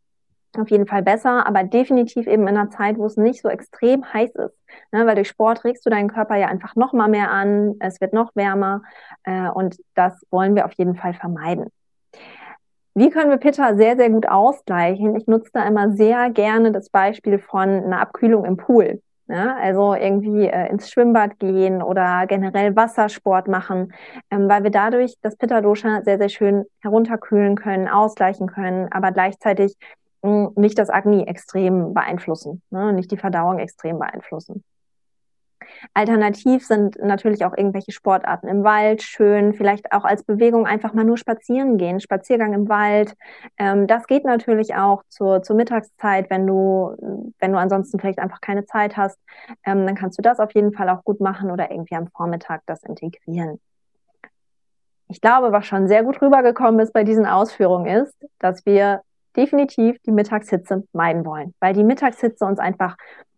auf 0.58 0.70
jeden 0.70 0.86
Fall 0.86 1.02
besser, 1.02 1.46
aber 1.46 1.64
definitiv 1.64 2.26
eben 2.26 2.42
in 2.42 2.56
einer 2.56 2.70
Zeit, 2.70 2.98
wo 2.98 3.06
es 3.06 3.16
nicht 3.16 3.42
so 3.42 3.48
extrem 3.48 4.04
heiß 4.12 4.30
ist. 4.30 4.56
Ne? 4.92 5.06
Weil 5.06 5.14
durch 5.14 5.28
Sport 5.28 5.64
regst 5.64 5.84
du 5.86 5.90
deinen 5.90 6.08
Körper 6.08 6.36
ja 6.36 6.48
einfach 6.48 6.76
noch 6.76 6.92
mal 6.92 7.08
mehr 7.08 7.30
an, 7.30 7.76
es 7.80 8.00
wird 8.00 8.12
noch 8.12 8.34
wärmer 8.34 8.82
äh, 9.24 9.48
und 9.48 9.76
das 9.94 10.20
wollen 10.30 10.54
wir 10.54 10.66
auf 10.66 10.72
jeden 10.72 10.96
Fall 10.96 11.14
vermeiden. 11.14 11.70
Wie 12.96 13.10
können 13.10 13.30
wir 13.30 13.38
Pitta 13.38 13.74
sehr, 13.74 13.96
sehr 13.96 14.08
gut 14.08 14.28
ausgleichen? 14.28 15.16
Ich 15.16 15.26
nutze 15.26 15.50
da 15.52 15.66
immer 15.66 15.90
sehr 15.92 16.30
gerne 16.30 16.70
das 16.70 16.90
Beispiel 16.90 17.40
von 17.40 17.68
einer 17.68 18.00
Abkühlung 18.00 18.44
im 18.44 18.56
Pool. 18.56 19.02
Ja, 19.26 19.56
also 19.56 19.94
irgendwie 19.94 20.46
äh, 20.46 20.68
ins 20.70 20.90
Schwimmbad 20.90 21.38
gehen 21.38 21.82
oder 21.82 22.26
generell 22.28 22.76
Wassersport 22.76 23.48
machen, 23.48 23.94
ähm, 24.30 24.48
weil 24.50 24.64
wir 24.64 24.70
dadurch 24.70 25.14
das 25.22 25.36
Pitta-Dosha 25.36 26.02
sehr, 26.02 26.18
sehr 26.18 26.28
schön 26.28 26.66
herunterkühlen 26.82 27.56
können, 27.56 27.88
ausgleichen 27.88 28.48
können, 28.48 28.92
aber 28.92 29.12
gleichzeitig 29.12 29.76
mh, 30.22 30.48
hm, 30.48 30.52
nicht 30.56 30.78
das 30.78 30.90
Agni 30.90 31.22
extrem 31.24 31.94
beeinflussen, 31.94 32.60
ne, 32.68 32.92
nicht 32.92 33.10
die 33.10 33.16
Verdauung 33.16 33.58
extrem 33.58 33.98
beeinflussen. 33.98 34.62
Alternativ 35.92 36.66
sind 36.66 36.96
natürlich 37.02 37.44
auch 37.44 37.56
irgendwelche 37.56 37.92
Sportarten 37.92 38.48
im 38.48 38.64
Wald 38.64 39.02
schön, 39.02 39.54
vielleicht 39.54 39.92
auch 39.92 40.04
als 40.04 40.22
Bewegung 40.22 40.66
einfach 40.66 40.94
mal 40.94 41.04
nur 41.04 41.16
spazieren 41.16 41.78
gehen, 41.78 42.00
Spaziergang 42.00 42.52
im 42.52 42.68
Wald. 42.68 43.14
Ähm, 43.58 43.86
das 43.86 44.06
geht 44.06 44.24
natürlich 44.24 44.74
auch 44.74 45.02
zur, 45.08 45.42
zur 45.42 45.56
Mittagszeit, 45.56 46.30
wenn 46.30 46.46
du, 46.46 47.32
wenn 47.38 47.52
du 47.52 47.58
ansonsten 47.58 47.98
vielleicht 47.98 48.18
einfach 48.18 48.40
keine 48.40 48.64
Zeit 48.66 48.96
hast, 48.96 49.18
ähm, 49.64 49.86
dann 49.86 49.94
kannst 49.94 50.18
du 50.18 50.22
das 50.22 50.40
auf 50.40 50.54
jeden 50.54 50.72
Fall 50.72 50.88
auch 50.88 51.04
gut 51.04 51.20
machen 51.20 51.50
oder 51.50 51.70
irgendwie 51.70 51.94
am 51.94 52.08
Vormittag 52.08 52.62
das 52.66 52.82
integrieren. 52.82 53.60
Ich 55.08 55.20
glaube, 55.20 55.52
was 55.52 55.66
schon 55.66 55.86
sehr 55.86 56.02
gut 56.02 56.20
rübergekommen 56.22 56.80
ist 56.80 56.92
bei 56.92 57.04
diesen 57.04 57.26
Ausführungen 57.26 57.86
ist, 57.86 58.16
dass 58.38 58.64
wir 58.66 59.02
definitiv 59.36 59.98
die 60.06 60.12
Mittagshitze 60.12 60.84
meiden 60.92 61.24
wollen, 61.24 61.54
weil 61.60 61.74
die 61.74 61.84
Mittagshitze 61.84 62.44
uns 62.44 62.58
einfach 62.58 62.96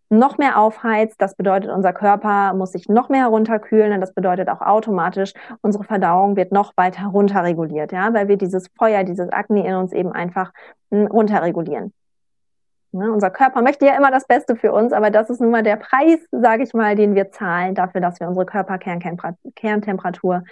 noch 0.09 0.37
mehr 0.37 0.57
aufheizt. 0.57 1.21
Das 1.21 1.35
bedeutet, 1.35 1.69
unser 1.71 1.93
Körper 1.93 2.53
muss 2.53 2.71
sich 2.71 2.87
noch 2.87 3.09
mehr 3.09 3.21
herunterkühlen 3.21 3.93
und 3.93 4.01
das 4.01 4.13
bedeutet 4.13 4.49
auch 4.49 4.61
automatisch, 4.61 5.33
unsere 5.61 5.83
Verdauung 5.83 6.35
wird 6.35 6.51
noch 6.51 6.73
weiter 6.77 7.07
runterreguliert, 7.07 7.91
ja, 7.91 8.13
weil 8.13 8.27
wir 8.27 8.37
dieses 8.37 8.67
Feuer, 8.77 9.03
dieses 9.03 9.29
Akne 9.29 9.67
in 9.67 9.75
uns 9.75 9.93
eben 9.93 10.11
einfach 10.11 10.51
hm, 10.91 11.07
runterregulieren. 11.07 11.93
Ne, 12.93 13.11
unser 13.11 13.29
Körper 13.29 13.61
möchte 13.61 13.85
ja 13.85 13.97
immer 13.97 14.11
das 14.11 14.25
Beste 14.27 14.55
für 14.55 14.71
uns, 14.71 14.93
aber 14.93 15.11
das 15.11 15.29
ist 15.29 15.41
nun 15.41 15.51
mal 15.51 15.61
der 15.61 15.75
Preis, 15.75 16.19
sage 16.31 16.63
ich 16.63 16.73
mal, 16.73 16.95
den 16.95 17.15
wir 17.15 17.31
zahlen 17.31 17.75
dafür, 17.75 17.99
dass 17.99 18.19
wir 18.19 18.27
unsere 18.27 18.45
Körperkerntemperatur 18.45 20.43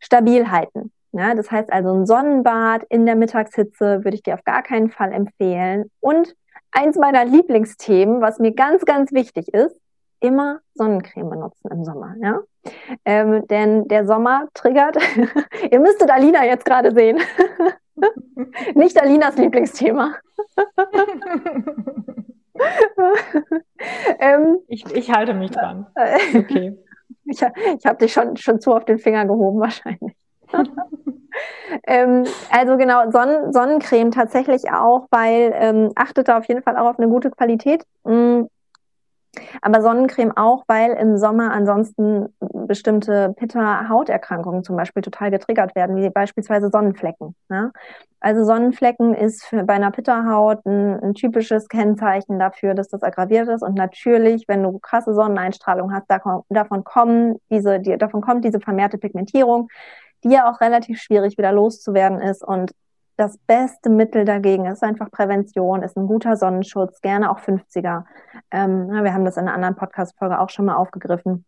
stabil 0.00 0.50
halten. 0.50 0.90
Ja, 1.12 1.34
das 1.34 1.50
heißt 1.50 1.72
also 1.72 1.94
ein 1.94 2.06
Sonnenbad 2.06 2.84
in 2.88 3.06
der 3.06 3.16
Mittagshitze 3.16 4.04
würde 4.04 4.16
ich 4.16 4.22
dir 4.22 4.34
auf 4.34 4.44
gar 4.44 4.62
keinen 4.62 4.90
Fall 4.90 5.12
empfehlen. 5.12 5.90
Und 6.00 6.34
eins 6.76 6.96
meiner 6.96 7.24
Lieblingsthemen, 7.24 8.20
was 8.20 8.38
mir 8.38 8.52
ganz, 8.52 8.84
ganz 8.84 9.12
wichtig 9.12 9.48
ist, 9.48 9.80
immer 10.20 10.60
Sonnencreme 10.74 11.30
benutzen 11.30 11.70
im 11.70 11.84
Sommer. 11.84 12.14
Ja? 12.20 12.40
Ähm, 13.04 13.46
denn 13.48 13.88
der 13.88 14.06
Sommer 14.06 14.46
triggert, 14.54 14.96
ihr 15.70 15.80
müsstet 15.80 16.10
Alina 16.10 16.44
jetzt 16.44 16.64
gerade 16.64 16.92
sehen. 16.92 17.18
Nicht 18.74 19.00
Alinas 19.00 19.38
Lieblingsthema. 19.38 20.16
ähm, 24.18 24.58
ich, 24.68 24.84
ich 24.94 25.10
halte 25.10 25.32
mich 25.32 25.50
dran. 25.50 25.86
Okay. 26.34 26.76
Ich, 27.24 27.40
ich 27.40 27.86
habe 27.86 27.98
dich 27.98 28.12
schon, 28.12 28.36
schon 28.36 28.60
zu 28.60 28.74
auf 28.74 28.84
den 28.84 28.98
Finger 28.98 29.24
gehoben, 29.24 29.60
wahrscheinlich. 29.60 30.14
Ähm, 31.86 32.24
also 32.50 32.76
genau, 32.76 33.10
Sonnen 33.10 33.52
Sonnencreme 33.52 34.10
tatsächlich 34.10 34.70
auch, 34.70 35.06
weil 35.10 35.52
ähm, 35.54 35.92
achtet 35.94 36.28
da 36.28 36.38
auf 36.38 36.46
jeden 36.46 36.62
Fall 36.62 36.76
auch 36.76 36.90
auf 36.90 36.98
eine 36.98 37.08
gute 37.08 37.30
Qualität. 37.30 37.84
Mhm. 38.04 38.48
Aber 39.60 39.82
Sonnencreme 39.82 40.36
auch, 40.36 40.64
weil 40.66 40.92
im 40.92 41.18
Sommer 41.18 41.52
ansonsten 41.52 42.34
bestimmte 42.40 43.34
Pitta-Hauterkrankungen 43.36 44.64
zum 44.64 44.76
Beispiel 44.76 45.02
total 45.02 45.30
getriggert 45.30 45.74
werden, 45.74 45.96
wie 45.96 46.10
beispielsweise 46.10 46.70
Sonnenflecken. 46.70 47.34
Ne? 47.48 47.72
Also 48.20 48.44
Sonnenflecken 48.44 49.14
ist 49.14 49.44
für, 49.44 49.64
bei 49.64 49.74
einer 49.74 49.90
Pitta-Haut 49.90 50.64
ein, 50.64 51.00
ein, 51.02 51.14
typisches 51.14 51.68
Kennzeichen 51.68 52.38
dafür, 52.38 52.74
dass 52.74 52.88
das 52.88 53.02
aggraviert 53.02 53.48
ist. 53.48 53.62
Und 53.62 53.74
natürlich, 53.74 54.48
wenn 54.48 54.62
du 54.62 54.78
krasse 54.78 55.14
Sonneneinstrahlung 55.14 55.92
hast, 55.92 56.06
davon, 56.48 56.84
kommen 56.84 57.36
diese, 57.50 57.78
die, 57.78 57.96
davon 57.98 58.22
kommt 58.22 58.44
diese 58.44 58.60
vermehrte 58.60 58.98
Pigmentierung, 58.98 59.68
die 60.26 60.34
ja 60.34 60.50
auch 60.50 60.60
relativ 60.60 61.00
schwierig 61.00 61.38
wieder 61.38 61.52
loszuwerden 61.52 62.20
ist. 62.20 62.42
Und 62.42 62.72
das 63.16 63.38
beste 63.38 63.88
Mittel 63.88 64.24
dagegen 64.24 64.66
ist 64.66 64.82
einfach 64.82 65.10
Prävention, 65.10 65.82
ist 65.82 65.96
ein 65.96 66.06
guter 66.06 66.36
Sonnenschutz, 66.36 67.00
gerne 67.00 67.30
auch 67.30 67.38
50er. 67.38 68.04
Ähm, 68.50 68.90
wir 68.90 69.14
haben 69.14 69.24
das 69.24 69.36
in 69.36 69.44
einer 69.44 69.54
anderen 69.54 69.76
Podcast-Folge 69.76 70.40
auch 70.40 70.50
schon 70.50 70.66
mal 70.66 70.76
aufgegriffen. 70.76 71.44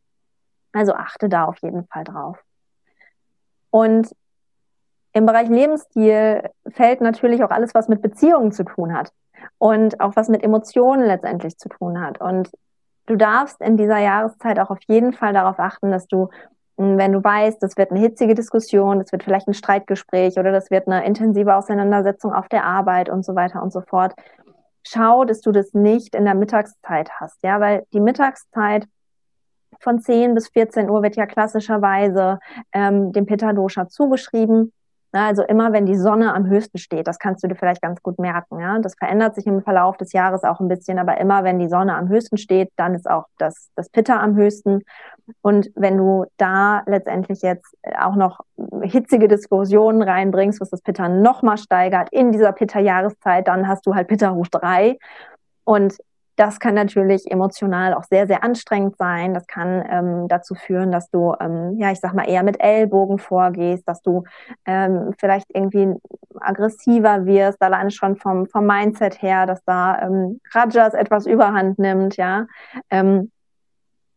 Also 0.73 0.95
achte 0.95 1.29
da 1.29 1.45
auf 1.45 1.59
jeden 1.59 1.87
Fall 1.87 2.05
drauf. 2.05 2.39
Und 3.71 4.15
im 5.13 5.27
Bereich 5.27 5.49
Lebensstil 5.49 6.49
fällt 6.71 7.01
natürlich 7.01 7.43
auch 7.43 7.51
alles, 7.51 7.75
was 7.75 7.89
mit 7.89 8.01
Beziehungen 8.01 8.53
zu 8.53 8.65
tun 8.65 8.95
hat 8.95 9.13
und 9.59 10.01
auch 10.01 10.15
was 10.15 10.29
mit 10.29 10.45
Emotionen 10.45 11.05
letztendlich 11.05 11.59
zu 11.59 11.69
tun 11.69 12.01
hat. 12.01 12.21
Und 12.21 12.51
du 13.07 13.17
darfst 13.17 13.61
in 13.61 13.77
dieser 13.77 13.99
Jahreszeit 13.99 14.61
auch 14.61 14.71
auf 14.71 14.83
jeden 14.87 15.13
Fall 15.13 15.33
darauf 15.33 15.59
achten, 15.59 15.91
dass 15.91 16.07
du 16.07 16.29
wenn 16.79 17.13
du 17.13 17.23
weißt, 17.23 17.61
das 17.61 17.77
wird 17.77 17.91
eine 17.91 18.01
hitzige 18.01 18.35
Diskussion, 18.35 19.01
das 19.01 19.11
wird 19.11 19.25
vielleicht 19.25 19.49
ein 19.49 19.55
Streitgespräch 19.55 20.39
oder 20.39 20.53
das 20.53 20.71
wird 20.71 20.87
eine 20.87 21.05
intensive 21.05 21.57
Auseinandersetzung 21.57 22.33
auf 22.33 22.49
der 22.49 22.65
Arbeit 22.65 23.09
und 23.09 23.25
so 23.25 23.35
weiter 23.35 23.63
und 23.63 23.73
so 23.73 23.81
fort, 23.81 24.15
schau, 24.85 25.25
dass 25.25 25.41
du 25.41 25.51
das 25.51 25.75
nicht 25.75 26.15
in 26.15 26.25
der 26.25 26.35
Mittagszeit 26.35 27.11
hast, 27.19 27.43
ja, 27.43 27.61
weil 27.61 27.85
die 27.93 28.01
Mittagszeit 28.01 28.87
von 29.81 30.01
10 30.01 30.35
bis 30.35 30.49
14 30.49 30.89
Uhr 30.89 31.03
wird 31.03 31.17
ja 31.17 31.27
klassischerweise 31.27 32.39
ähm, 32.73 33.13
dem 33.13 33.27
Pitta 33.27 33.53
Dosha 33.53 33.89
zugeschrieben. 33.89 34.73
Also 35.13 35.43
immer, 35.43 35.73
wenn 35.73 35.87
die 35.87 35.97
Sonne 35.97 36.35
am 36.35 36.47
höchsten 36.47 36.79
steht, 36.79 37.07
das 37.07 37.19
kannst 37.19 37.43
du 37.43 37.49
dir 37.49 37.55
vielleicht 37.55 37.81
ganz 37.81 38.03
gut 38.03 38.19
merken. 38.19 38.61
Ja? 38.61 38.79
Das 38.79 38.95
verändert 38.95 39.35
sich 39.35 39.47
im 39.47 39.63
Verlauf 39.63 39.97
des 39.97 40.13
Jahres 40.13 40.45
auch 40.45 40.61
ein 40.61 40.69
bisschen, 40.69 40.99
aber 40.99 41.19
immer, 41.19 41.45
wenn 41.45 41.59
die 41.59 41.69
Sonne 41.69 41.95
am 41.95 42.09
höchsten 42.09 42.37
steht, 42.37 42.71
dann 42.77 42.95
ist 42.95 43.09
auch 43.09 43.25
das, 43.39 43.71
das 43.75 43.89
Pitta 43.89 44.21
am 44.21 44.37
höchsten. 44.37 44.83
Und 45.41 45.71
wenn 45.75 45.97
du 45.97 46.27
da 46.37 46.83
letztendlich 46.87 47.41
jetzt 47.41 47.75
auch 47.99 48.17
noch 48.17 48.41
hitzige 48.83 49.29
Diskussionen 49.29 50.03
reinbringst, 50.03 50.61
was 50.61 50.71
das 50.71 50.83
Pitta 50.83 51.09
nochmal 51.09 51.57
steigert 51.57 52.09
in 52.13 52.33
dieser 52.33 52.53
Pitta-Jahreszeit, 52.53 53.49
dann 53.49 53.67
hast 53.67 53.87
du 53.87 53.95
halt 53.95 54.09
Pitta 54.09 54.33
hoch 54.35 54.49
drei. 54.49 54.99
Und 55.65 55.97
das 56.39 56.61
kann 56.61 56.75
natürlich 56.75 57.29
emotional 57.29 57.95
auch 57.95 58.05
sehr, 58.05 58.29
sehr 58.29 58.45
anstrengend 58.45 58.97
sein. 58.97 59.35
Das 59.35 59.49
kann 59.49 59.85
ähm, 59.91 60.29
dazu 60.29 60.55
führen, 60.55 60.93
dass 60.93 61.11
du, 61.11 61.35
ähm, 61.41 61.77
ja, 61.79 61.91
ich 61.91 61.99
sag 61.99 62.15
mal, 62.15 62.29
eher 62.29 62.45
mit 62.45 62.61
Ellbogen 62.61 63.19
vorgehst, 63.19 63.89
dass 63.89 64.03
du 64.03 64.23
ähm, 64.65 65.13
vielleicht 65.19 65.47
irgendwie 65.53 65.95
aggressiver 66.39 67.27
wirst, 67.27 67.61
alleine 67.61 67.91
schon 67.91 68.15
vom, 68.15 68.47
vom 68.47 68.65
Mindset 68.65 69.21
her, 69.21 69.47
dass 69.47 69.65
da 69.65 70.01
ähm, 70.01 70.41
Rajas 70.53 70.95
etwas 70.95 71.27
überhand 71.27 71.81
nimmt, 71.81 72.17
ja. 72.17 72.47
Ähm, 72.89 73.33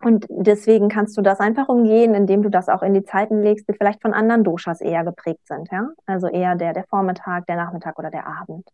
und 0.04 0.28
deswegen 0.30 0.90
kannst 0.90 1.18
du 1.18 1.24
das 1.24 1.40
einfach 1.40 1.70
umgehen, 1.70 2.14
indem 2.14 2.44
du 2.44 2.50
das 2.50 2.70
auch 2.70 2.84
in 2.84 2.94
die 2.94 3.04
Zeiten 3.04 3.42
legst, 3.42 3.68
die 3.68 3.74
vielleicht 3.74 4.02
von 4.02 4.14
anderen 4.14 4.44
Doshas 4.44 4.82
eher 4.82 5.04
geprägt 5.04 5.48
sind, 5.48 5.70
ja. 5.72 5.90
Also 6.06 6.28
eher 6.28 6.56
der, 6.56 6.74
der 6.74 6.84
Vormittag, 6.84 7.48
der 7.48 7.56
Nachmittag 7.56 7.98
oder 7.98 8.12
der 8.12 8.28
Abend. 8.28 8.70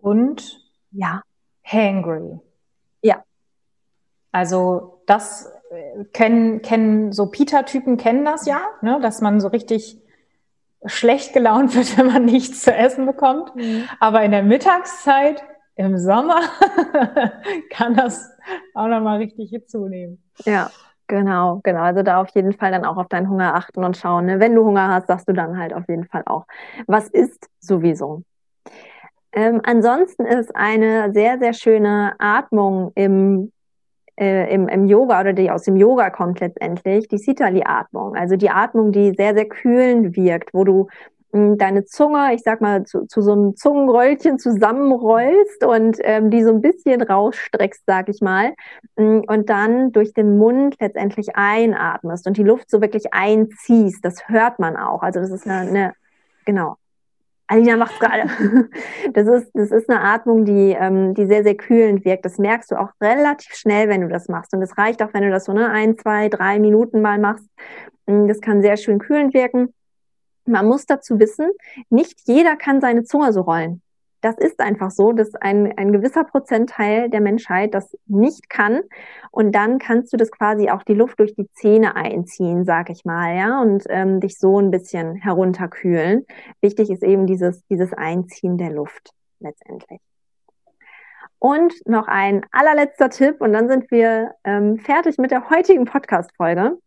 Und 0.00 0.60
ja, 0.90 1.22
hangry. 1.66 2.38
Ja. 3.02 3.24
Also 4.32 5.02
das 5.06 5.52
äh, 5.70 6.04
kennen, 6.12 6.62
kennen 6.62 7.12
so 7.12 7.26
Peter-Typen 7.26 7.96
kennen 7.96 8.24
das 8.24 8.46
ja, 8.46 8.60
ne, 8.82 8.98
dass 9.00 9.20
man 9.20 9.40
so 9.40 9.48
richtig 9.48 10.00
schlecht 10.84 11.32
gelaunt 11.32 11.74
wird, 11.76 11.98
wenn 11.98 12.06
man 12.06 12.24
nichts 12.24 12.62
zu 12.62 12.74
essen 12.74 13.06
bekommt. 13.06 13.54
Mhm. 13.56 13.84
Aber 14.00 14.22
in 14.22 14.30
der 14.30 14.42
Mittagszeit 14.42 15.42
im 15.74 15.98
Sommer 15.98 16.40
kann 17.70 17.94
das 17.94 18.30
auch 18.74 18.86
nochmal 18.86 19.18
richtig 19.18 19.52
zunehmen. 19.66 20.22
Ja, 20.44 20.70
genau, 21.06 21.60
genau. 21.62 21.82
Also 21.82 22.02
da 22.02 22.20
auf 22.20 22.30
jeden 22.30 22.52
Fall 22.52 22.70
dann 22.70 22.84
auch 22.84 22.96
auf 22.96 23.08
deinen 23.08 23.28
Hunger 23.28 23.54
achten 23.54 23.84
und 23.84 23.96
schauen. 23.96 24.26
Ne? 24.26 24.40
Wenn 24.40 24.54
du 24.54 24.64
Hunger 24.64 24.88
hast, 24.88 25.08
sagst 25.08 25.28
du 25.28 25.32
dann 25.32 25.58
halt 25.58 25.74
auf 25.74 25.88
jeden 25.88 26.06
Fall 26.06 26.22
auch, 26.26 26.46
was 26.86 27.08
ist 27.08 27.48
sowieso. 27.60 28.22
Ähm, 29.36 29.60
ansonsten 29.64 30.24
ist 30.24 30.56
eine 30.56 31.12
sehr, 31.12 31.38
sehr 31.38 31.52
schöne 31.52 32.14
Atmung 32.18 32.92
im, 32.94 33.52
äh, 34.18 34.52
im, 34.52 34.66
im 34.66 34.86
Yoga 34.86 35.20
oder 35.20 35.34
die 35.34 35.50
aus 35.50 35.64
dem 35.64 35.76
Yoga 35.76 36.08
kommt 36.08 36.40
letztendlich, 36.40 37.06
die 37.08 37.18
Sitali-Atmung. 37.18 38.16
Also 38.16 38.36
die 38.36 38.48
Atmung, 38.48 38.92
die 38.92 39.12
sehr, 39.14 39.34
sehr 39.34 39.44
kühlend 39.46 40.16
wirkt, 40.16 40.54
wo 40.54 40.64
du 40.64 40.88
hm, 41.34 41.58
deine 41.58 41.84
Zunge, 41.84 42.34
ich 42.34 42.42
sag 42.44 42.62
mal, 42.62 42.84
zu, 42.84 43.04
zu 43.08 43.20
so 43.20 43.32
einem 43.32 43.56
Zungenröllchen 43.56 44.38
zusammenrollst 44.38 45.62
und 45.66 45.98
ähm, 46.00 46.30
die 46.30 46.42
so 46.42 46.50
ein 46.50 46.62
bisschen 46.62 47.02
rausstreckst, 47.02 47.82
sag 47.86 48.08
ich 48.08 48.22
mal, 48.22 48.54
hm, 48.96 49.22
und 49.26 49.50
dann 49.50 49.92
durch 49.92 50.14
den 50.14 50.38
Mund 50.38 50.76
letztendlich 50.80 51.36
einatmest 51.36 52.26
und 52.26 52.38
die 52.38 52.42
Luft 52.42 52.70
so 52.70 52.80
wirklich 52.80 53.12
einziehst. 53.12 54.02
Das 54.02 54.30
hört 54.30 54.58
man 54.60 54.78
auch. 54.78 55.02
Also 55.02 55.20
das 55.20 55.30
ist 55.30 55.46
eine, 55.46 55.68
eine 55.68 55.92
genau, 56.46 56.76
Alina 57.48 57.76
macht's 57.76 57.98
gerade. 57.98 58.28
Das 59.12 59.26
ist, 59.28 59.50
das 59.54 59.70
ist 59.70 59.88
eine 59.88 60.00
Atmung, 60.00 60.44
die, 60.44 60.72
ähm, 60.78 61.14
die 61.14 61.26
sehr, 61.26 61.42
sehr 61.42 61.56
kühlend 61.56 62.04
wirkt. 62.04 62.24
Das 62.24 62.38
merkst 62.38 62.70
du 62.70 62.76
auch 62.76 62.90
relativ 63.00 63.54
schnell, 63.54 63.88
wenn 63.88 64.00
du 64.00 64.08
das 64.08 64.28
machst. 64.28 64.52
Und 64.52 64.62
es 64.62 64.76
reicht 64.76 65.02
auch, 65.02 65.14
wenn 65.14 65.22
du 65.22 65.30
das 65.30 65.44
so 65.44 65.52
ne, 65.52 65.70
ein, 65.70 65.96
zwei, 65.96 66.28
drei 66.28 66.58
Minuten 66.58 67.00
mal 67.00 67.18
machst. 67.18 67.46
Mm, 68.06 68.26
das 68.26 68.40
kann 68.40 68.62
sehr 68.62 68.76
schön 68.76 68.98
kühlend 68.98 69.32
wirken. 69.32 69.72
Man 70.44 70.66
muss 70.66 70.86
dazu 70.86 71.18
wissen, 71.18 71.50
nicht 71.88 72.20
jeder 72.26 72.56
kann 72.56 72.80
seine 72.80 73.04
Zunge 73.04 73.32
so 73.32 73.42
rollen 73.42 73.82
das 74.26 74.38
ist 74.38 74.58
einfach 74.58 74.90
so, 74.90 75.12
dass 75.12 75.36
ein, 75.36 75.72
ein 75.78 75.92
gewisser 75.92 76.24
Prozentteil 76.24 77.08
der 77.08 77.20
Menschheit 77.20 77.74
das 77.74 77.96
nicht 78.06 78.50
kann. 78.50 78.80
Und 79.30 79.52
dann 79.52 79.78
kannst 79.78 80.12
du 80.12 80.16
das 80.16 80.32
quasi 80.32 80.68
auch 80.68 80.82
die 80.82 80.94
Luft 80.94 81.20
durch 81.20 81.36
die 81.36 81.48
Zähne 81.52 81.94
einziehen, 81.94 82.64
sag 82.64 82.90
ich 82.90 83.04
mal, 83.04 83.36
ja, 83.36 83.62
und 83.62 83.84
ähm, 83.88 84.20
dich 84.20 84.38
so 84.38 84.58
ein 84.58 84.72
bisschen 84.72 85.14
herunterkühlen. 85.14 86.26
Wichtig 86.60 86.90
ist 86.90 87.04
eben 87.04 87.28
dieses, 87.28 87.64
dieses 87.68 87.92
Einziehen 87.92 88.58
der 88.58 88.70
Luft 88.70 89.12
letztendlich. 89.38 90.00
Und 91.38 91.74
noch 91.86 92.08
ein 92.08 92.44
allerletzter 92.50 93.10
Tipp, 93.10 93.40
und 93.40 93.52
dann 93.52 93.68
sind 93.68 93.92
wir 93.92 94.32
ähm, 94.42 94.78
fertig 94.78 95.18
mit 95.18 95.30
der 95.30 95.50
heutigen 95.50 95.84
Podcast-Folge 95.84 96.78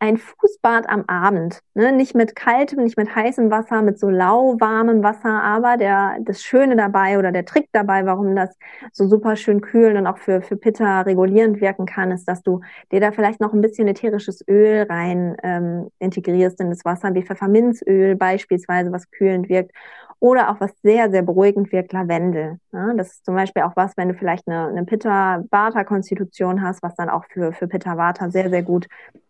ein 0.00 0.16
Fußbad 0.16 0.88
am 0.88 1.04
Abend, 1.08 1.60
ne? 1.74 1.92
nicht 1.92 2.14
mit 2.14 2.36
kaltem, 2.36 2.84
nicht 2.84 2.96
mit 2.96 3.14
heißem 3.14 3.50
Wasser, 3.50 3.82
mit 3.82 3.98
so 3.98 4.08
lauwarmem 4.08 5.02
Wasser, 5.02 5.42
aber 5.42 5.76
der, 5.76 6.18
das 6.20 6.42
Schöne 6.42 6.76
dabei 6.76 7.18
oder 7.18 7.32
der 7.32 7.44
Trick 7.44 7.68
dabei, 7.72 8.06
warum 8.06 8.36
das 8.36 8.56
so 8.92 9.08
super 9.08 9.34
schön 9.34 9.60
kühlen 9.60 9.96
und 9.96 10.06
auch 10.06 10.18
für, 10.18 10.40
für 10.40 10.56
Pitta 10.56 11.00
regulierend 11.02 11.60
wirken 11.60 11.86
kann, 11.86 12.12
ist, 12.12 12.26
dass 12.26 12.42
du 12.42 12.60
dir 12.92 13.00
da 13.00 13.10
vielleicht 13.10 13.40
noch 13.40 13.52
ein 13.52 13.60
bisschen 13.60 13.88
ätherisches 13.88 14.44
Öl 14.48 14.86
rein 14.88 15.36
ähm, 15.42 15.88
integrierst 15.98 16.60
in 16.60 16.70
das 16.70 16.84
Wasser, 16.84 17.14
wie 17.14 17.22
Pfefferminzöl 17.22 18.14
beispielsweise, 18.14 18.92
was 18.92 19.10
kühlend 19.10 19.48
wirkt 19.48 19.72
oder 20.20 20.50
auch 20.50 20.60
was 20.60 20.72
sehr, 20.82 21.10
sehr 21.10 21.22
beruhigend 21.22 21.70
wirkt, 21.72 21.92
Lavendel. 21.92 22.58
Ja, 22.72 22.92
das 22.94 23.12
ist 23.12 23.24
zum 23.24 23.34
Beispiel 23.34 23.62
auch 23.62 23.76
was, 23.76 23.96
wenn 23.96 24.08
du 24.08 24.14
vielleicht 24.14 24.48
eine, 24.48 24.68
eine 24.68 24.84
Pitta-Vata-Konstitution 24.84 26.62
hast, 26.62 26.82
was 26.82 26.94
dann 26.96 27.08
auch 27.08 27.24
für, 27.26 27.52
für 27.52 27.68
Pitta-Vata 27.68 28.30
sehr, 28.30 28.50
sehr 28.50 28.62
gut 28.62 28.88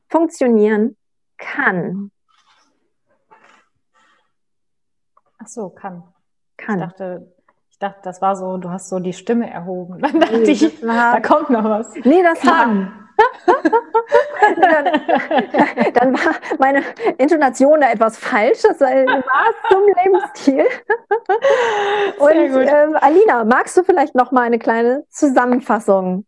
funktionieren 0.09 0.97
kann. 1.37 2.11
Ach 5.38 5.47
so, 5.47 5.71
kann. 5.71 6.03
Kann. 6.57 6.81
Ich 6.81 6.87
dachte, 6.87 7.33
ich 7.71 7.79
dachte, 7.79 8.01
das 8.03 8.21
war 8.21 8.35
so, 8.35 8.57
du 8.57 8.71
hast 8.71 8.88
so 8.88 8.99
die 8.99 9.12
Stimme 9.12 9.49
erhoben. 9.49 9.99
Dann 10.03 10.21
dachte 10.21 10.38
nee, 10.38 10.51
ich, 10.51 10.87
war, 10.87 11.12
da 11.12 11.21
kommt 11.21 11.51
noch 11.51 11.64
was. 11.64 11.94
Nee, 12.05 12.23
das 12.23 12.40
kann. 12.40 12.92
dann, 14.61 14.85
dann, 15.94 16.14
war 16.14 16.35
meine 16.59 16.83
Intonation 17.18 17.81
da 17.81 17.90
etwas 17.90 18.16
falsch. 18.16 18.62
Das 18.62 18.81
war 18.81 18.90
zum 19.71 19.83
Lebensstil. 20.05 20.64
Und 22.18 22.68
ähm, 22.68 22.97
Alina, 23.01 23.44
magst 23.44 23.77
du 23.77 23.83
vielleicht 23.83 24.14
noch 24.14 24.31
mal 24.31 24.42
eine 24.42 24.61
kleine 24.61 25.05
Zusammenfassung? 25.09 26.28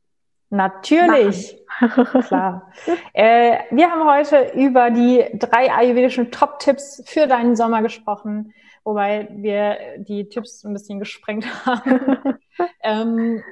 Natürlich. 0.51 1.57
Klar. 2.27 2.73
Äh, 3.13 3.59
wir 3.71 3.91
haben 3.91 4.05
heute 4.05 4.53
über 4.55 4.91
die 4.91 5.25
drei 5.35 5.73
ayurvedischen 5.73 6.33
Top-Tipps 6.33 7.03
für 7.07 7.27
deinen 7.29 7.55
Sommer 7.55 7.83
gesprochen, 7.83 8.53
wobei 8.85 9.29
wir 9.31 9.79
die 9.99 10.29
Tipps 10.29 10.65
ein 10.65 10.73
bisschen 10.73 10.99
gesprengt 10.99 11.47
haben. 11.67 12.39
ähm, 12.83 13.43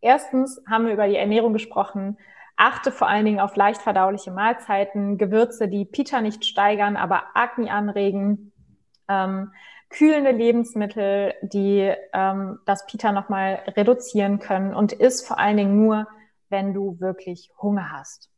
erstens 0.00 0.62
haben 0.68 0.86
wir 0.86 0.92
über 0.92 1.08
die 1.08 1.16
Ernährung 1.16 1.54
gesprochen. 1.54 2.18
Achte 2.56 2.92
vor 2.92 3.08
allen 3.08 3.24
Dingen 3.24 3.40
auf 3.40 3.56
leicht 3.56 3.82
verdauliche 3.82 4.30
Mahlzeiten, 4.30 5.18
Gewürze, 5.18 5.66
die 5.66 5.86
Pita 5.86 6.20
nicht 6.20 6.44
steigern, 6.44 6.96
aber 6.96 7.24
Agni 7.34 7.70
anregen. 7.70 8.52
Ähm, 9.08 9.50
kühlende 9.88 10.30
Lebensmittel, 10.30 11.34
die 11.42 11.92
ähm, 12.12 12.58
das 12.66 12.86
Pita 12.86 13.12
nochmal 13.12 13.60
reduzieren 13.76 14.38
können 14.40 14.74
und 14.74 14.92
isst 14.92 15.26
vor 15.26 15.38
allen 15.38 15.56
Dingen 15.56 15.76
nur 15.76 16.06
wenn 16.48 16.74
du 16.74 16.98
wirklich 17.00 17.50
Hunger 17.60 17.92
hast. 17.92 18.30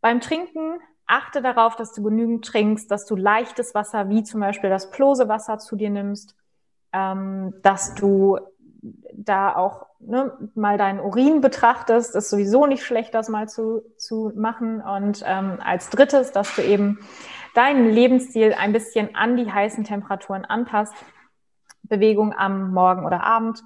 Beim 0.00 0.20
Trinken 0.20 0.80
achte 1.06 1.40
darauf, 1.40 1.76
dass 1.76 1.92
du 1.92 2.02
genügend 2.02 2.44
trinkst, 2.44 2.90
dass 2.90 3.06
du 3.06 3.16
leichtes 3.16 3.74
Wasser, 3.74 4.08
wie 4.08 4.24
zum 4.24 4.40
Beispiel 4.40 4.70
das 4.70 4.90
Plosewasser 4.90 5.58
zu 5.58 5.76
dir 5.76 5.90
nimmst, 5.90 6.36
ähm, 6.92 7.54
dass 7.62 7.94
du 7.94 8.38
da 9.12 9.54
auch 9.54 9.86
ne, 9.98 10.32
mal 10.54 10.78
deinen 10.78 11.00
Urin 11.00 11.40
betrachtest, 11.40 12.14
ist 12.14 12.30
sowieso 12.30 12.66
nicht 12.66 12.84
schlecht, 12.84 13.14
das 13.14 13.28
mal 13.28 13.48
zu, 13.48 13.82
zu 13.96 14.32
machen. 14.34 14.80
Und 14.80 15.22
ähm, 15.26 15.58
als 15.64 15.90
drittes, 15.90 16.32
dass 16.32 16.54
du 16.54 16.62
eben 16.62 16.98
deinen 17.54 17.90
Lebensstil 17.90 18.54
ein 18.54 18.72
bisschen 18.72 19.14
an 19.14 19.36
die 19.36 19.50
heißen 19.50 19.84
Temperaturen 19.84 20.44
anpasst. 20.44 20.94
Bewegung 21.82 22.34
am 22.36 22.72
Morgen 22.72 23.06
oder 23.06 23.22
Abend, 23.22 23.62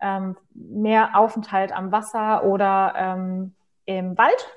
ähm, 0.00 0.36
mehr 0.54 1.16
Aufenthalt 1.16 1.72
am 1.72 1.92
Wasser 1.92 2.44
oder 2.44 2.94
ähm, 2.96 3.54
im 3.84 4.16
Wald 4.18 4.48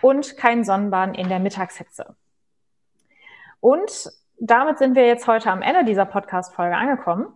und 0.00 0.36
kein 0.36 0.64
Sonnenbaden 0.64 1.14
in 1.14 1.28
der 1.28 1.38
Mittagshitze. 1.38 2.16
Und 3.60 4.10
damit 4.38 4.78
sind 4.78 4.94
wir 4.94 5.06
jetzt 5.06 5.26
heute 5.26 5.50
am 5.50 5.62
Ende 5.62 5.84
dieser 5.84 6.04
Podcast-Folge 6.04 6.76
angekommen 6.76 7.32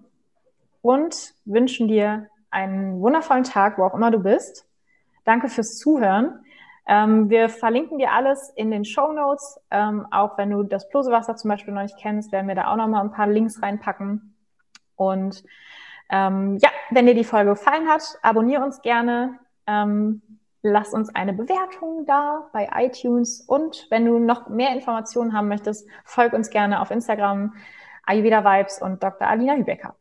und 0.83 1.35
wünschen 1.45 1.89
dir 1.89 2.29
einen 2.51 3.01
wundervollen 3.01 3.45
Tag, 3.45 3.79
wo 3.79 3.85
auch 3.85 3.95
immer 3.95 4.11
du 4.11 4.19
bist. 4.19 4.67
Danke 5.25 5.49
fürs 5.49 5.79
Zuhören. 5.79 6.45
Ähm, 6.87 7.31
wir 7.31 7.49
verlinken 7.49 7.99
dir 7.99 8.13
alles 8.13 8.51
in 8.57 8.71
den 8.71 8.85
Show 8.85 9.13
Notes. 9.13 9.61
Ähm, 9.71 10.07
auch 10.11 10.37
wenn 10.39 10.51
du 10.51 10.63
das 10.63 10.89
Plosewasser 10.89 11.37
zum 11.37 11.49
Beispiel 11.49 11.73
noch 11.73 11.83
nicht 11.83 11.99
kennst, 11.99 12.33
werden 12.33 12.49
wir 12.49 12.55
da 12.55 12.73
auch 12.73 12.77
noch 12.77 12.89
mal 12.89 13.01
ein 13.01 13.13
paar 13.13 13.29
Links 13.29 13.63
reinpacken. 13.63 14.35
Und 14.97 15.45
ähm, 16.11 16.59
ja, 16.61 16.71
wenn 16.91 17.07
dir 17.07 17.15
die 17.15 17.25
Folge 17.25 17.51
gefallen 17.51 17.89
hat, 17.89 18.19
abonniere 18.23 18.65
uns 18.65 18.83
gerne. 18.83 19.39
Ähm, 19.67 20.23
lass 20.63 20.93
uns 20.93 21.15
eine 21.15 21.33
Bewertung 21.33 22.05
da 22.07 22.51
bei 22.53 22.69
iTunes 22.75 23.41
und 23.41 23.87
wenn 23.91 24.05
du 24.05 24.19
noch 24.19 24.49
mehr 24.49 24.75
Informationen 24.75 25.33
haben 25.33 25.49
möchtest, 25.49 25.89
folg 26.05 26.33
uns 26.33 26.51
gerne 26.51 26.81
auf 26.81 26.91
Instagram 26.91 27.55
Ayurveda 28.05 28.45
Vibes 28.45 28.83
und 28.83 29.03
Dr. 29.03 29.29
Alina 29.29 29.55
Hübecker. 29.55 29.95